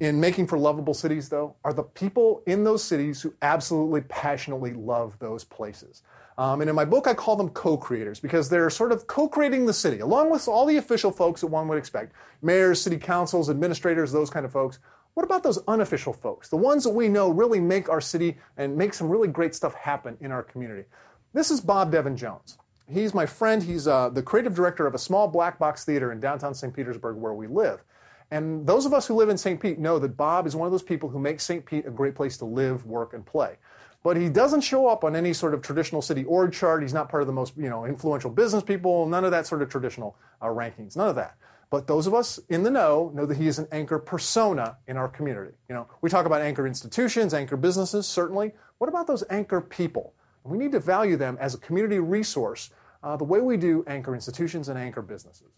in 0.00 0.20
making 0.20 0.46
for 0.46 0.58
lovable 0.58 0.94
cities, 0.94 1.28
though, 1.28 1.54
are 1.64 1.72
the 1.72 1.82
people 1.82 2.42
in 2.46 2.64
those 2.64 2.82
cities 2.82 3.22
who 3.22 3.34
absolutely 3.42 4.00
passionately 4.02 4.72
love 4.72 5.18
those 5.18 5.44
places. 5.44 6.02
Um, 6.36 6.60
and 6.60 6.68
in 6.68 6.74
my 6.74 6.84
book, 6.84 7.06
I 7.06 7.14
call 7.14 7.36
them 7.36 7.50
co 7.50 7.76
creators 7.76 8.18
because 8.18 8.48
they're 8.48 8.70
sort 8.70 8.90
of 8.90 9.06
co 9.06 9.28
creating 9.28 9.66
the 9.66 9.72
city, 9.72 10.00
along 10.00 10.30
with 10.30 10.48
all 10.48 10.66
the 10.66 10.78
official 10.78 11.12
folks 11.12 11.40
that 11.42 11.46
one 11.46 11.68
would 11.68 11.78
expect 11.78 12.12
mayors, 12.42 12.80
city 12.80 12.96
councils, 12.96 13.48
administrators, 13.48 14.10
those 14.10 14.30
kind 14.30 14.44
of 14.44 14.52
folks. 14.52 14.80
What 15.14 15.24
about 15.24 15.44
those 15.44 15.60
unofficial 15.68 16.12
folks, 16.12 16.48
the 16.48 16.56
ones 16.56 16.82
that 16.82 16.90
we 16.90 17.08
know 17.08 17.30
really 17.30 17.60
make 17.60 17.88
our 17.88 18.00
city 18.00 18.36
and 18.56 18.76
make 18.76 18.94
some 18.94 19.08
really 19.08 19.28
great 19.28 19.54
stuff 19.54 19.74
happen 19.74 20.16
in 20.20 20.32
our 20.32 20.42
community? 20.42 20.88
This 21.32 21.52
is 21.52 21.60
Bob 21.60 21.92
Devin 21.92 22.16
Jones. 22.16 22.58
He's 22.90 23.14
my 23.14 23.24
friend. 23.24 23.62
He's 23.62 23.86
uh, 23.86 24.08
the 24.08 24.22
creative 24.22 24.54
director 24.54 24.88
of 24.88 24.94
a 24.94 24.98
small 24.98 25.28
black 25.28 25.58
box 25.58 25.84
theater 25.84 26.10
in 26.10 26.18
downtown 26.18 26.52
St. 26.52 26.74
Petersburg 26.74 27.16
where 27.16 27.32
we 27.32 27.46
live. 27.46 27.84
And 28.34 28.66
those 28.66 28.84
of 28.84 28.92
us 28.92 29.06
who 29.06 29.14
live 29.14 29.28
in 29.28 29.38
St. 29.38 29.60
Pete 29.60 29.78
know 29.78 30.00
that 30.00 30.16
Bob 30.16 30.44
is 30.44 30.56
one 30.56 30.66
of 30.66 30.72
those 30.72 30.82
people 30.82 31.08
who 31.08 31.20
makes 31.20 31.44
St. 31.44 31.64
Pete 31.64 31.86
a 31.86 31.90
great 31.92 32.16
place 32.16 32.36
to 32.38 32.44
live, 32.44 32.84
work, 32.84 33.14
and 33.14 33.24
play. 33.24 33.58
But 34.02 34.16
he 34.16 34.28
doesn't 34.28 34.62
show 34.62 34.88
up 34.88 35.04
on 35.04 35.14
any 35.14 35.32
sort 35.32 35.54
of 35.54 35.62
traditional 35.62 36.02
city 36.02 36.24
org 36.24 36.52
chart. 36.52 36.82
He's 36.82 36.92
not 36.92 37.08
part 37.08 37.22
of 37.22 37.28
the 37.28 37.32
most 37.32 37.56
you 37.56 37.70
know, 37.70 37.84
influential 37.84 38.30
business 38.30 38.64
people, 38.64 39.06
none 39.06 39.24
of 39.24 39.30
that 39.30 39.46
sort 39.46 39.62
of 39.62 39.68
traditional 39.68 40.16
uh, 40.42 40.46
rankings, 40.46 40.96
none 40.96 41.08
of 41.08 41.14
that. 41.14 41.36
But 41.70 41.86
those 41.86 42.08
of 42.08 42.14
us 42.14 42.40
in 42.48 42.64
the 42.64 42.72
know 42.72 43.12
know 43.14 43.24
that 43.24 43.36
he 43.36 43.46
is 43.46 43.60
an 43.60 43.68
anchor 43.70 44.00
persona 44.00 44.78
in 44.88 44.96
our 44.96 45.08
community. 45.08 45.54
You 45.68 45.76
know, 45.76 45.86
we 46.02 46.10
talk 46.10 46.26
about 46.26 46.42
anchor 46.42 46.66
institutions, 46.66 47.34
anchor 47.34 47.56
businesses, 47.56 48.04
certainly. 48.04 48.50
What 48.78 48.88
about 48.88 49.06
those 49.06 49.22
anchor 49.30 49.60
people? 49.60 50.12
We 50.42 50.58
need 50.58 50.72
to 50.72 50.80
value 50.80 51.16
them 51.16 51.38
as 51.40 51.54
a 51.54 51.58
community 51.58 52.00
resource 52.00 52.70
uh, 53.04 53.16
the 53.16 53.22
way 53.22 53.40
we 53.40 53.56
do 53.56 53.84
anchor 53.86 54.12
institutions 54.12 54.68
and 54.68 54.76
anchor 54.76 55.02
businesses. 55.02 55.52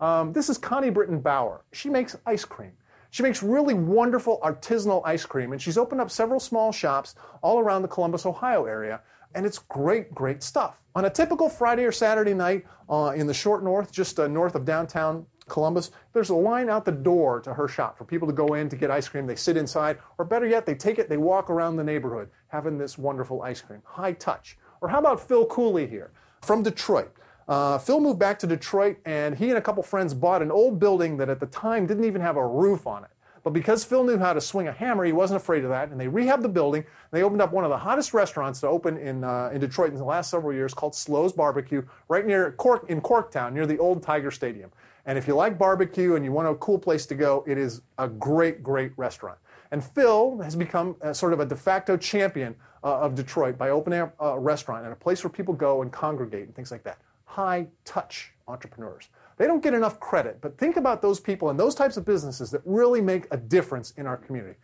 Um, 0.00 0.32
this 0.32 0.48
is 0.50 0.58
Jeni 0.58 0.92
Britton 0.92 1.20
Bauer. 1.20 1.64
She 1.72 1.88
makes 1.88 2.16
ice 2.26 2.44
cream. 2.44 2.72
She 3.10 3.22
makes 3.22 3.42
really 3.42 3.72
wonderful 3.72 4.38
artisanal 4.42 5.00
ice 5.04 5.24
cream, 5.24 5.52
and 5.52 5.62
she's 5.62 5.78
opened 5.78 6.00
up 6.00 6.10
several 6.10 6.38
small 6.40 6.70
shops 6.70 7.14
all 7.40 7.58
around 7.58 7.82
the 7.82 7.88
Columbus, 7.88 8.26
Ohio 8.26 8.66
area, 8.66 9.00
and 9.34 9.46
it's 9.46 9.58
great, 9.58 10.14
great 10.14 10.42
stuff. 10.42 10.80
On 10.94 11.06
a 11.06 11.10
typical 11.10 11.48
Friday 11.48 11.84
or 11.84 11.92
Saturday 11.92 12.34
night 12.34 12.66
uh, 12.90 13.12
in 13.16 13.26
the 13.26 13.34
short 13.34 13.64
north, 13.64 13.90
just 13.90 14.18
uh, 14.20 14.26
north 14.26 14.54
of 14.54 14.64
downtown 14.64 15.24
Columbus, 15.48 15.92
there's 16.12 16.30
a 16.30 16.34
line 16.34 16.68
out 16.68 16.84
the 16.84 16.92
door 16.92 17.40
to 17.40 17.54
her 17.54 17.68
shop 17.68 17.96
for 17.96 18.04
people 18.04 18.26
to 18.26 18.34
go 18.34 18.54
in 18.54 18.68
to 18.68 18.76
get 18.76 18.90
ice 18.90 19.08
cream. 19.08 19.26
They 19.26 19.36
sit 19.36 19.56
inside, 19.56 19.98
or 20.18 20.24
better 20.24 20.46
yet, 20.46 20.66
they 20.66 20.74
take 20.74 20.98
it, 20.98 21.08
they 21.08 21.16
walk 21.16 21.48
around 21.48 21.76
the 21.76 21.84
neighborhood 21.84 22.28
having 22.48 22.76
this 22.76 22.98
wonderful 22.98 23.42
ice 23.42 23.60
cream. 23.60 23.80
High 23.84 24.12
touch. 24.12 24.58
Or 24.80 24.88
how 24.88 24.98
about 24.98 25.26
Phil 25.26 25.46
Cooley 25.46 25.86
here 25.86 26.12
from 26.42 26.62
Detroit? 26.62 27.14
Uh, 27.48 27.78
Phil 27.78 28.00
moved 28.00 28.18
back 28.18 28.38
to 28.40 28.46
Detroit, 28.46 28.98
and 29.04 29.36
he 29.36 29.48
and 29.50 29.58
a 29.58 29.60
couple 29.60 29.82
friends 29.82 30.14
bought 30.14 30.42
an 30.42 30.50
old 30.50 30.80
building 30.80 31.16
that 31.18 31.28
at 31.28 31.38
the 31.38 31.46
time 31.46 31.86
didn't 31.86 32.04
even 32.04 32.20
have 32.20 32.36
a 32.36 32.46
roof 32.46 32.86
on 32.86 33.04
it. 33.04 33.10
But 33.44 33.52
because 33.52 33.84
Phil 33.84 34.02
knew 34.02 34.18
how 34.18 34.32
to 34.32 34.40
swing 34.40 34.66
a 34.66 34.72
hammer, 34.72 35.04
he 35.04 35.12
wasn't 35.12 35.40
afraid 35.40 35.62
of 35.62 35.70
that, 35.70 35.90
and 35.90 36.00
they 36.00 36.08
rehabbed 36.08 36.42
the 36.42 36.48
building. 36.48 36.84
They 37.12 37.22
opened 37.22 37.40
up 37.40 37.52
one 37.52 37.62
of 37.62 37.70
the 37.70 37.78
hottest 37.78 38.12
restaurants 38.12 38.58
to 38.62 38.66
open 38.66 38.96
in, 38.96 39.22
uh, 39.22 39.50
in 39.52 39.60
Detroit 39.60 39.92
in 39.92 39.98
the 39.98 40.04
last 40.04 40.30
several 40.30 40.52
years 40.52 40.74
called 40.74 40.96
Slow's 40.96 41.32
Barbecue, 41.32 41.84
right 42.08 42.26
near 42.26 42.50
Cork, 42.50 42.86
in 42.88 43.00
Corktown, 43.00 43.52
near 43.52 43.64
the 43.64 43.78
old 43.78 44.02
Tiger 44.02 44.32
Stadium. 44.32 44.72
And 45.04 45.16
if 45.16 45.28
you 45.28 45.36
like 45.36 45.56
barbecue 45.56 46.16
and 46.16 46.24
you 46.24 46.32
want 46.32 46.48
a 46.48 46.56
cool 46.56 46.80
place 46.80 47.06
to 47.06 47.14
go, 47.14 47.44
it 47.46 47.56
is 47.56 47.82
a 47.98 48.08
great, 48.08 48.64
great 48.64 48.90
restaurant. 48.96 49.38
And 49.70 49.84
Phil 49.84 50.40
has 50.42 50.56
become 50.56 50.96
a, 51.00 51.14
sort 51.14 51.32
of 51.32 51.38
a 51.38 51.46
de 51.46 51.54
facto 51.54 51.96
champion 51.96 52.56
uh, 52.82 52.98
of 52.98 53.14
Detroit 53.14 53.56
by 53.56 53.70
opening 53.70 54.00
up 54.00 54.16
a 54.18 54.36
restaurant 54.36 54.82
and 54.82 54.92
a 54.92 54.96
place 54.96 55.22
where 55.22 55.30
people 55.30 55.54
go 55.54 55.82
and 55.82 55.92
congregate 55.92 56.46
and 56.46 56.54
things 56.56 56.72
like 56.72 56.82
that. 56.82 56.98
High 57.36 57.66
touch 57.84 58.32
entrepreneurs. 58.48 59.10
They 59.36 59.46
don't 59.46 59.62
get 59.62 59.74
enough 59.74 60.00
credit, 60.00 60.40
but 60.40 60.56
think 60.56 60.78
about 60.78 61.02
those 61.02 61.20
people 61.20 61.50
and 61.50 61.60
those 61.60 61.74
types 61.74 61.98
of 61.98 62.06
businesses 62.06 62.50
that 62.52 62.62
really 62.64 63.02
make 63.02 63.26
a 63.30 63.36
difference 63.36 63.90
in 63.98 64.06
our 64.06 64.16
community. 64.16 64.58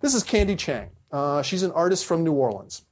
This 0.00 0.14
is 0.14 0.22
Candy 0.22 0.56
Chang. 0.56 0.88
Uh, 1.12 1.42
she's 1.42 1.62
an 1.62 1.72
artist 1.72 2.06
from 2.06 2.24
New 2.24 2.32
Orleans. 2.32 2.86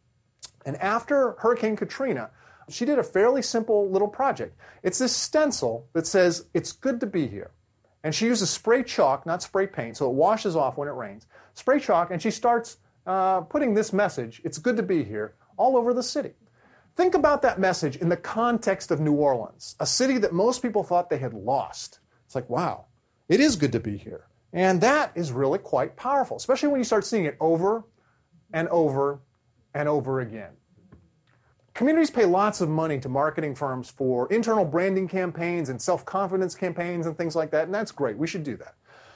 And 0.67 0.77
after 0.77 1.37
Hurricane 1.39 1.75
Katrina, 1.75 2.29
she 2.69 2.85
did 2.85 2.99
a 2.99 3.03
fairly 3.03 3.41
simple 3.41 3.91
little 3.91 4.09
project. 4.09 4.61
It's 4.83 4.99
this 4.99 5.17
stencil 5.17 5.89
that 5.95 6.07
says, 6.07 6.45
It's 6.53 6.73
good 6.73 7.01
to 7.01 7.07
be 7.07 7.27
here. 7.27 7.53
And 8.05 8.15
she 8.15 8.27
uses 8.27 8.51
spray 8.51 8.83
chalk, 8.83 9.25
not 9.25 9.43
spray 9.43 9.69
paint, 9.69 9.97
so 9.97 10.11
it 10.11 10.15
washes 10.15 10.55
off 10.55 10.77
when 10.77 10.87
it 10.87 10.93
rains. 10.93 11.27
Spray 11.55 11.81
chalk, 11.81 12.11
and 12.11 12.21
she 12.21 12.31
starts 12.31 12.77
uh, 13.07 13.41
putting 13.41 13.73
this 13.73 13.91
message, 13.91 14.43
It's 14.45 14.59
good 14.59 14.77
to 14.77 14.83
be 14.83 15.03
here, 15.03 15.35
all 15.57 15.79
over 15.79 15.95
the 15.95 16.03
city. 16.03 16.35
Think 16.99 17.15
about 17.15 17.43
that 17.43 17.61
message 17.61 17.95
in 17.95 18.09
the 18.09 18.17
context 18.17 18.91
of 18.91 18.99
New 18.99 19.13
Orleans, 19.13 19.77
a 19.79 19.87
city 19.87 20.19
that 20.19 20.33
most 20.33 20.63
people 20.63 20.83
thought 20.83 21.09
they 21.09 21.19
had 21.19 21.33
lost. 21.33 22.01
It's 22.27 22.35
like, 22.35 22.51
wow, 22.51 22.87
it 23.29 23.39
is 23.39 23.55
good 23.55 23.71
to 23.71 23.79
be 23.79 23.97
here. 23.97 24.27
And 24.53 24.81
that 24.81 25.13
is 25.15 25.31
really 25.31 25.61
quite 25.61 25.95
powerful, 25.95 26.37
especially 26.37 26.71
when 26.71 26.81
you 26.81 26.85
start 26.85 27.05
seeing 27.05 27.25
it 27.25 27.37
over 27.39 27.85
and 28.53 28.67
over 28.71 29.21
and 29.75 29.89
over 29.89 30.19
again. 30.19 30.51
Communities 31.73 32.11
pay 32.11 32.25
lots 32.25 32.61
of 32.61 32.69
money 32.69 32.99
to 32.99 33.09
marketing 33.09 33.55
firms 33.55 33.89
for 33.89 34.27
internal 34.33 34.65
branding 34.65 35.07
campaigns 35.07 35.69
and 35.69 35.81
self 35.81 36.05
confidence 36.05 36.57
campaigns 36.57 37.07
and 37.07 37.17
things 37.17 37.37
like 37.37 37.53
that, 37.53 37.67
and 37.67 37.75
that's 37.75 37.93
great. 37.93 38.19
We 38.19 38.27
should 38.27 38.43
do 38.43 38.57
that. 38.57 38.75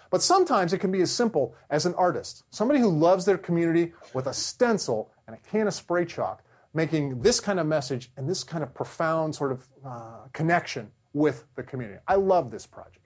But 0.09 0.23
sometimes 0.23 0.73
it 0.73 0.79
can 0.79 0.93
be 0.93 1.03
as 1.03 1.11
simple 1.11 1.57
as 1.69 1.85
an 1.85 1.95
artist, 1.95 2.45
somebody 2.51 2.79
who 2.79 2.91
loves 2.91 3.25
their 3.25 3.39
community 3.39 3.93
with 4.15 4.29
a 4.29 4.33
stencil 4.33 5.11
and 5.27 5.35
a 5.35 5.51
can 5.51 5.67
of 5.67 5.75
spray 5.75 6.05
chalk, 6.05 6.45
making 6.75 7.21
this 7.21 7.41
kind 7.41 7.61
of 7.61 7.67
message 7.67 8.11
and 8.17 8.29
this 8.29 8.45
kind 8.45 8.63
of 8.63 8.75
profound 8.75 9.35
sort 9.35 9.53
of 9.53 9.69
uh, 9.85 10.27
connection 10.33 10.91
with 11.13 11.45
the 11.57 11.63
community. 11.63 11.99
I 12.09 12.15
love 12.15 12.51
this 12.51 12.67
project. 12.67 12.99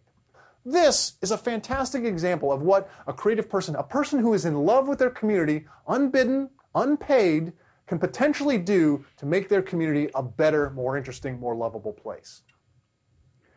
This 0.64 1.14
is 1.22 1.30
a 1.30 1.38
fantastic 1.38 2.04
example 2.04 2.52
of 2.52 2.62
what 2.62 2.90
a 3.06 3.12
creative 3.12 3.48
person, 3.48 3.76
a 3.76 3.82
person 3.82 4.18
who 4.18 4.34
is 4.34 4.44
in 4.44 4.54
love 4.54 4.88
with 4.88 4.98
their 4.98 5.10
community, 5.10 5.66
unbidden, 5.86 6.50
unpaid, 6.74 7.52
can 7.86 7.98
potentially 8.00 8.58
do 8.58 9.04
to 9.16 9.26
make 9.26 9.48
their 9.48 9.62
community 9.62 10.10
a 10.14 10.22
better, 10.22 10.70
more 10.70 10.96
interesting, 10.96 11.38
more 11.38 11.54
lovable 11.54 11.92
place. 11.92 12.42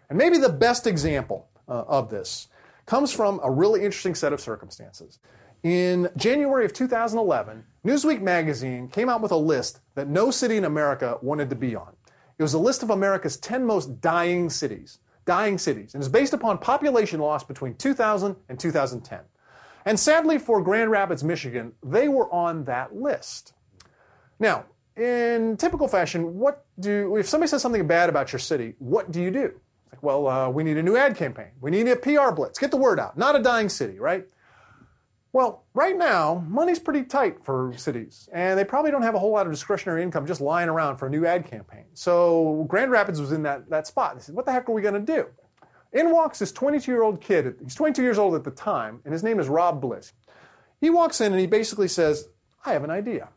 And 0.08 0.17
maybe 0.17 0.38
the 0.38 0.50
best 0.50 0.86
example 0.86 1.50
uh, 1.67 1.84
of 1.88 2.10
this 2.10 2.48
comes 2.86 3.12
from 3.12 3.39
a 3.43 3.50
really 3.52 3.84
interesting 3.84 4.15
set 4.15 4.34
of 4.34 4.39
circumstances. 4.39 5.19
In 5.63 6.10
January 6.15 6.65
of 6.65 6.74
2011, 6.74 7.65
Newsweek 7.86 8.22
magazine 8.22 8.88
came 8.88 9.10
out 9.10 9.22
with 9.22 9.32
a 9.32 9.38
list 9.38 9.80
that 9.95 10.08
no 10.08 10.32
city 10.32 10.58
in 10.58 10.65
America 10.65 11.17
wanted 11.22 11.50
to 11.50 11.56
be 11.56 11.76
on. 11.76 11.95
It 12.38 12.43
was 12.43 12.54
a 12.54 12.60
list 12.60 12.84
of 12.84 12.89
America's 12.89 13.38
10 13.38 13.65
most 13.65 14.00
dying 14.02 14.50
cities 14.50 15.00
dying 15.30 15.60
cities, 15.60 15.93
and 15.93 16.02
is 16.02 16.10
based 16.10 16.34
upon 16.34 16.58
population 16.58 17.19
loss 17.19 17.43
between 17.43 17.76
2000 17.76 18.36
and 18.50 18.60
2010. 18.60 19.19
And 19.86 20.00
sadly 20.00 20.39
for 20.39 20.60
Grand 20.60 20.89
Rapids, 20.89 21.24
Michigan, 21.24 21.72
they 21.84 22.08
were 22.08 22.34
on 22.34 22.63
that 22.63 22.95
list. 22.95 23.54
Now, 24.39 24.65
in 24.98 25.56
typical 25.58 25.88
fashion, 25.88 26.39
what 26.39 26.65
do 26.80 27.15
if 27.15 27.30
somebody 27.30 27.48
says 27.48 27.62
something 27.62 27.86
bad 27.86 28.10
about 28.10 28.34
your 28.34 28.39
city, 28.39 28.74
what 28.80 29.12
do 29.12 29.22
you 29.22 29.30
do? 29.30 29.54
Like, 29.91 30.02
well, 30.02 30.28
uh, 30.28 30.50
we 30.50 30.63
need 30.63 30.78
a 30.78 30.84
new 30.84 30.98
ad 30.98 31.15
campaign. 31.15 31.52
We 31.62 31.69
need 31.69 31.88
a 31.88 31.95
PR 31.95 32.32
blitz. 32.32 32.58
Get 32.58 32.72
the 32.72 32.78
word 32.78 33.00
out. 33.00 33.15
Not 33.15 33.36
a 33.36 33.39
dying 33.39 33.69
city, 33.69 34.00
right? 34.00 34.26
Well, 35.31 35.65
right 35.75 35.95
now, 35.95 36.43
money's 36.47 36.79
pretty 36.79 37.03
tight 37.03 37.43
for 37.45 37.71
cities, 37.77 38.27
and 38.33 38.57
they 38.57 38.63
probably 38.63 38.89
don't 38.89 39.03
have 39.03 39.13
a 39.13 39.19
whole 39.19 39.31
lot 39.31 39.45
of 39.45 39.51
discretionary 39.51 40.01
income 40.01 40.25
just 40.25 40.41
lying 40.41 40.69
around 40.69 40.97
for 40.97 41.05
a 41.05 41.09
new 41.09 41.25
ad 41.25 41.45
campaign. 41.45 41.85
So 41.93 42.65
Grand 42.67 42.89
Rapids 42.89 43.21
was 43.21 43.31
in 43.31 43.43
that, 43.43 43.69
that 43.69 43.85
spot. 43.85 44.15
They 44.15 44.21
said, 44.21 44.35
What 44.35 44.45
the 44.45 44.51
heck 44.51 44.67
are 44.67 44.71
we 44.71 44.81
going 44.81 44.95
to 44.95 44.99
do? 44.99 45.27
In 45.93 46.11
walks 46.11 46.39
this 46.39 46.51
22 46.51 46.91
year 46.91 47.03
old 47.03 47.21
kid. 47.21 47.55
He's 47.63 47.75
22 47.75 48.01
years 48.01 48.17
old 48.17 48.33
at 48.33 48.43
the 48.43 48.51
time, 48.51 49.01
and 49.05 49.13
his 49.13 49.23
name 49.23 49.39
is 49.39 49.47
Rob 49.47 49.81
Bliss. 49.81 50.13
He 50.81 50.89
walks 50.89 51.21
in 51.21 51.31
and 51.31 51.39
he 51.39 51.47
basically 51.47 51.87
says, 51.87 52.29
I 52.65 52.73
have 52.73 52.83
an 52.83 52.91
idea. 52.91 53.29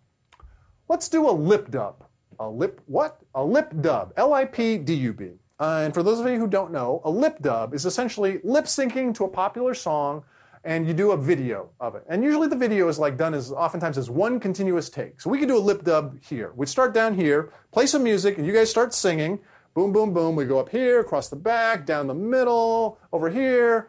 Let's 0.88 1.08
do 1.08 1.28
a 1.28 1.32
lip 1.32 1.70
dub. 1.70 2.04
A 2.38 2.48
lip 2.48 2.80
what? 2.86 3.20
A 3.34 3.44
lip 3.44 3.72
dub. 3.80 4.12
L 4.16 4.32
I 4.32 4.44
P 4.44 4.78
D 4.78 4.94
U 4.94 5.12
B. 5.12 5.32
Uh, 5.60 5.82
and 5.84 5.94
for 5.94 6.02
those 6.02 6.18
of 6.18 6.26
you 6.26 6.38
who 6.38 6.48
don't 6.48 6.72
know, 6.72 7.00
a 7.04 7.10
lip 7.10 7.38
dub 7.40 7.74
is 7.74 7.86
essentially 7.86 8.40
lip 8.42 8.64
syncing 8.64 9.14
to 9.14 9.24
a 9.24 9.28
popular 9.28 9.74
song 9.74 10.24
and 10.64 10.86
you 10.86 10.94
do 10.94 11.12
a 11.12 11.16
video 11.16 11.70
of 11.80 11.94
it. 11.94 12.04
And 12.08 12.22
usually 12.22 12.48
the 12.48 12.56
video 12.56 12.88
is 12.88 12.98
like 12.98 13.16
done 13.16 13.34
as 13.34 13.50
oftentimes 13.50 13.98
as 13.98 14.08
one 14.08 14.38
continuous 14.38 14.88
take. 14.88 15.20
So 15.20 15.30
we 15.30 15.38
could 15.38 15.48
do 15.48 15.56
a 15.56 15.60
lip 15.60 15.82
dub 15.84 16.22
here. 16.22 16.52
We'd 16.54 16.68
start 16.68 16.94
down 16.94 17.14
here, 17.14 17.52
play 17.72 17.86
some 17.86 18.04
music, 18.04 18.38
and 18.38 18.46
you 18.46 18.52
guys 18.52 18.70
start 18.70 18.94
singing. 18.94 19.40
Boom, 19.74 19.92
boom, 19.92 20.12
boom. 20.12 20.36
We 20.36 20.44
go 20.44 20.60
up 20.60 20.68
here, 20.68 21.00
across 21.00 21.28
the 21.28 21.36
back, 21.36 21.86
down 21.86 22.06
the 22.06 22.14
middle, 22.14 22.98
over 23.12 23.30
here. 23.30 23.88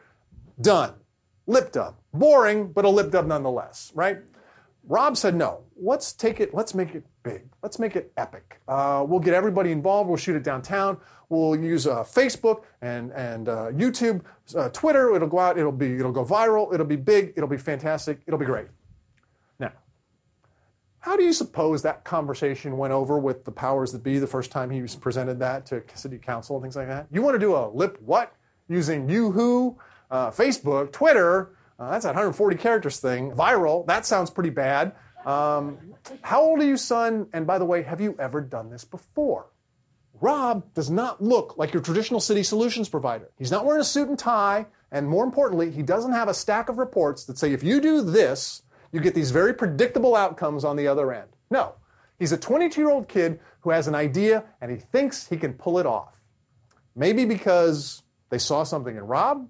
Done. 0.59 0.93
Lip 1.45 1.71
dub. 1.71 1.95
Boring, 2.13 2.71
but 2.71 2.85
a 2.85 2.89
lip 2.89 3.11
dub 3.11 3.27
nonetheless, 3.27 3.91
right? 3.93 4.19
Rob 4.87 5.17
said, 5.17 5.35
no, 5.35 5.61
let's 5.83 6.13
take 6.13 6.39
it, 6.39 6.53
let's 6.53 6.73
make 6.73 6.95
it 6.95 7.03
big. 7.23 7.43
Let's 7.61 7.77
make 7.77 7.95
it 7.95 8.11
epic. 8.17 8.61
Uh, 8.67 9.05
we'll 9.07 9.19
get 9.19 9.33
everybody 9.33 9.71
involved. 9.71 10.07
We'll 10.07 10.17
shoot 10.17 10.35
it 10.35 10.43
downtown. 10.43 10.97
We'll 11.29 11.55
use 11.55 11.85
uh, 11.87 12.03
Facebook 12.03 12.63
and, 12.81 13.11
and 13.11 13.49
uh, 13.49 13.71
YouTube, 13.71 14.21
uh, 14.55 14.69
Twitter. 14.69 15.15
It'll 15.15 15.27
go 15.27 15.39
out. 15.39 15.57
It'll 15.57 15.71
be, 15.71 15.95
it'll 15.95 16.11
go 16.11 16.23
viral. 16.23 16.73
It'll 16.73 16.85
be 16.85 16.95
big. 16.95 17.33
It'll 17.35 17.49
be 17.49 17.57
fantastic. 17.57 18.21
It'll 18.25 18.39
be 18.39 18.45
great. 18.45 18.67
Now, 19.59 19.73
how 20.99 21.17
do 21.17 21.23
you 21.23 21.33
suppose 21.33 21.81
that 21.81 22.05
conversation 22.05 22.77
went 22.77 22.93
over 22.93 23.19
with 23.19 23.43
the 23.43 23.51
powers 23.51 23.91
that 23.91 24.03
be 24.03 24.19
the 24.19 24.27
first 24.27 24.51
time 24.51 24.69
he 24.69 24.81
presented 24.99 25.39
that 25.39 25.65
to 25.67 25.83
city 25.95 26.17
council 26.17 26.55
and 26.55 26.63
things 26.63 26.75
like 26.75 26.87
that? 26.87 27.07
You 27.11 27.21
want 27.21 27.35
to 27.35 27.39
do 27.39 27.55
a 27.55 27.67
lip 27.67 27.97
what 28.01 28.33
using 28.69 29.07
YooHoo, 29.07 29.75
uh, 30.09 30.31
Facebook, 30.31 30.91
Twitter, 30.93 31.55
uh, 31.79 31.91
that's 31.91 32.03
that 32.03 32.09
140 32.09 32.55
characters 32.57 32.99
thing. 32.99 33.31
Viral, 33.31 33.85
that 33.87 34.05
sounds 34.05 34.29
pretty 34.29 34.51
bad. 34.51 34.93
Um, 35.25 35.77
how 36.21 36.41
old 36.41 36.59
are 36.59 36.65
you, 36.65 36.77
son? 36.77 37.27
And 37.33 37.47
by 37.47 37.57
the 37.57 37.65
way, 37.65 37.83
have 37.83 38.01
you 38.01 38.15
ever 38.19 38.41
done 38.41 38.69
this 38.69 38.83
before? 38.83 39.47
Rob 40.21 40.73
does 40.73 40.89
not 40.89 41.21
look 41.21 41.57
like 41.57 41.73
your 41.73 41.81
traditional 41.81 42.19
city 42.19 42.43
solutions 42.43 42.87
provider. 42.87 43.29
He's 43.37 43.51
not 43.51 43.65
wearing 43.65 43.81
a 43.81 43.85
suit 43.85 44.09
and 44.09 44.17
tie, 44.17 44.67
and 44.91 45.07
more 45.07 45.23
importantly, 45.23 45.71
he 45.71 45.81
doesn't 45.81 46.11
have 46.13 46.27
a 46.27 46.33
stack 46.33 46.69
of 46.69 46.77
reports 46.77 47.25
that 47.25 47.37
say 47.37 47.51
if 47.51 47.63
you 47.63 47.81
do 47.81 48.01
this, 48.01 48.61
you 48.91 48.99
get 48.99 49.15
these 49.15 49.31
very 49.31 49.53
predictable 49.53 50.15
outcomes 50.15 50.63
on 50.63 50.75
the 50.75 50.87
other 50.87 51.11
end. 51.11 51.29
No, 51.49 51.73
he's 52.19 52.31
a 52.31 52.37
22 52.37 52.79
year 52.79 52.91
old 52.91 53.07
kid 53.07 53.39
who 53.61 53.71
has 53.71 53.87
an 53.87 53.95
idea 53.95 54.43
and 54.61 54.71
he 54.71 54.77
thinks 54.77 55.27
he 55.27 55.35
can 55.35 55.53
pull 55.53 55.79
it 55.79 55.85
off. 55.85 56.21
Maybe 56.95 57.25
because 57.25 58.03
they 58.29 58.37
saw 58.37 58.63
something 58.63 58.95
in 58.95 59.03
Rob, 59.03 59.49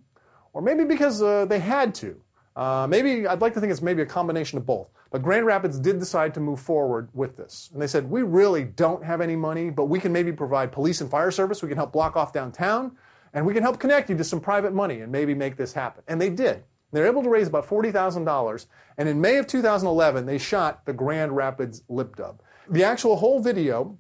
or 0.54 0.62
maybe 0.62 0.86
because 0.86 1.22
uh, 1.22 1.46
they 1.46 1.60
had 1.60 1.94
to. 1.96 2.22
Uh, 2.56 2.88
maybe 2.90 3.28
I'd 3.28 3.42
like 3.42 3.54
to 3.56 3.60
think 3.60 3.72
it's 3.72 3.82
maybe 3.82 4.02
a 4.02 4.06
combination 4.06 4.58
of 4.58 4.66
both. 4.66 4.88
But 5.14 5.22
Grand 5.22 5.46
Rapids 5.46 5.78
did 5.78 6.00
decide 6.00 6.34
to 6.34 6.40
move 6.40 6.60
forward 6.60 7.08
with 7.14 7.38
this. 7.38 7.70
And 7.72 7.80
they 7.80 7.86
said, 7.86 8.10
we 8.10 8.24
really 8.24 8.64
don't 8.64 9.06
have 9.06 9.22
any 9.22 9.36
money, 9.36 9.70
but 9.70 9.86
we 9.86 10.00
can 10.00 10.12
maybe 10.12 10.32
provide 10.32 10.72
police 10.72 11.02
and 11.02 11.12
fire 11.12 11.30
service. 11.30 11.62
We 11.62 11.70
can 11.70 11.78
help 11.78 11.94
block 11.94 12.16
off 12.16 12.34
downtown, 12.34 12.98
and 13.32 13.46
we 13.46 13.54
can 13.54 13.62
help 13.62 13.80
connect 13.80 14.10
you 14.10 14.18
to 14.18 14.24
some 14.24 14.40
private 14.40 14.74
money 14.74 15.02
and 15.02 15.12
maybe 15.12 15.36
make 15.36 15.56
this 15.56 15.72
happen. 15.72 16.02
And 16.08 16.20
they 16.20 16.32
did. 16.32 16.64
They 16.92 17.00
were 17.00 17.06
able 17.06 17.22
to 17.22 17.30
raise 17.30 17.48
about 17.48 17.68
$40,000. 17.68 18.66
And 18.98 19.08
in 19.08 19.22
May 19.22 19.38
of 19.38 19.46
2011, 19.46 20.26
they 20.26 20.40
shot 20.40 20.84
the 20.88 20.94
Grand 20.94 21.36
Rapids 21.36 21.84
lip 21.90 22.16
dub. 22.16 22.42
The 22.68 22.84
actual 22.84 23.16
whole 23.16 23.40
video 23.40 24.00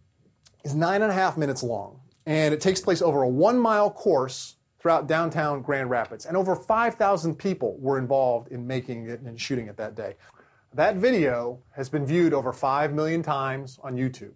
is 0.63 0.73
nine 0.73 1.03
and 1.03 1.11
a 1.11 1.15
half 1.15 1.37
minutes 1.37 1.61
long. 1.61 1.99
And 2.25 2.55
it 2.55 2.59
takes 2.59 2.81
place 2.81 3.03
over 3.03 3.21
a 3.21 3.29
one 3.29 3.59
mile 3.59 3.91
course 3.91 4.55
throughout 4.83 5.07
downtown 5.07 5.61
Grand 5.61 5.89
Rapids. 5.89 6.25
And 6.25 6.35
over 6.35 6.55
5,000 6.55 7.35
people 7.35 7.77
were 7.79 7.97
involved 7.97 8.51
in 8.51 8.67
making 8.67 9.07
it 9.09 9.21
and 9.21 9.39
shooting 9.39 9.67
it 9.67 9.77
that 9.77 9.95
day. 9.95 10.15
That 10.75 10.95
video 10.95 11.59
has 11.75 11.87
been 11.87 12.03
viewed 12.03 12.33
over 12.33 12.51
5 12.51 12.93
million 12.93 13.21
times 13.21 13.77
on 13.83 13.95
YouTube. 13.95 14.33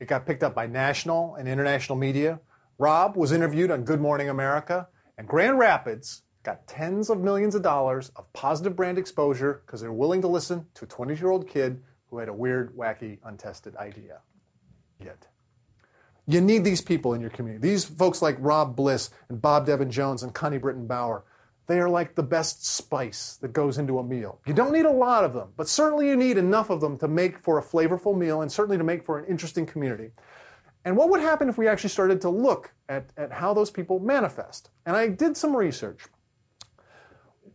It 0.00 0.08
got 0.08 0.26
picked 0.26 0.42
up 0.42 0.52
by 0.52 0.66
national 0.66 1.36
and 1.36 1.48
international 1.48 1.96
media. 1.96 2.40
Rob 2.76 3.16
was 3.16 3.30
interviewed 3.30 3.70
on 3.70 3.84
Good 3.84 4.00
Morning 4.00 4.28
America, 4.28 4.88
and 5.16 5.28
Grand 5.28 5.60
Rapids 5.60 6.22
got 6.42 6.66
tens 6.66 7.08
of 7.08 7.20
millions 7.20 7.54
of 7.54 7.62
dollars 7.62 8.10
of 8.16 8.32
positive 8.32 8.74
brand 8.74 8.98
exposure 8.98 9.62
because 9.64 9.80
they're 9.80 9.92
willing 9.92 10.20
to 10.22 10.28
listen 10.28 10.66
to 10.74 10.86
a 10.86 10.88
20 10.88 11.14
year 11.14 11.30
old 11.30 11.48
kid 11.48 11.80
who 12.10 12.18
had 12.18 12.28
a 12.28 12.32
weird, 12.32 12.76
wacky, 12.76 13.18
untested 13.24 13.76
idea. 13.76 14.18
Yet. 14.98 15.28
You 16.26 16.40
need 16.40 16.64
these 16.64 16.80
people 16.80 17.14
in 17.14 17.20
your 17.20 17.30
community. 17.30 17.68
These 17.68 17.84
folks 17.84 18.20
like 18.20 18.36
Rob 18.40 18.74
Bliss 18.74 19.10
and 19.28 19.40
Bob 19.40 19.66
Devin 19.66 19.92
Jones 19.92 20.24
and 20.24 20.34
Jeni 20.34 20.60
Britton 20.60 20.88
Bauer, 20.88 21.22
they 21.66 21.80
are 21.80 21.88
like 21.88 22.14
the 22.14 22.22
best 22.22 22.64
spice 22.64 23.38
that 23.40 23.52
goes 23.52 23.78
into 23.78 23.98
a 23.98 24.04
meal. 24.04 24.40
You 24.46 24.54
don't 24.54 24.72
need 24.72 24.84
a 24.84 24.90
lot 24.90 25.24
of 25.24 25.34
them, 25.34 25.48
but 25.56 25.68
certainly 25.68 26.08
you 26.08 26.16
need 26.16 26.38
enough 26.38 26.70
of 26.70 26.80
them 26.80 26.96
to 26.98 27.08
make 27.08 27.38
for 27.38 27.58
a 27.58 27.62
flavorful 27.62 28.16
meal 28.16 28.42
and 28.42 28.50
certainly 28.50 28.78
to 28.78 28.84
make 28.84 29.04
for 29.04 29.18
an 29.18 29.26
interesting 29.26 29.66
community. 29.66 30.10
And 30.84 30.96
what 30.96 31.10
would 31.10 31.20
happen 31.20 31.48
if 31.48 31.58
we 31.58 31.66
actually 31.66 31.90
started 31.90 32.20
to 32.20 32.30
look 32.30 32.72
at, 32.88 33.10
at 33.16 33.32
how 33.32 33.52
those 33.52 33.70
people 33.70 33.98
manifest? 33.98 34.70
And 34.86 34.96
I 34.96 35.08
did 35.08 35.36
some 35.36 35.56
research. 35.56 36.04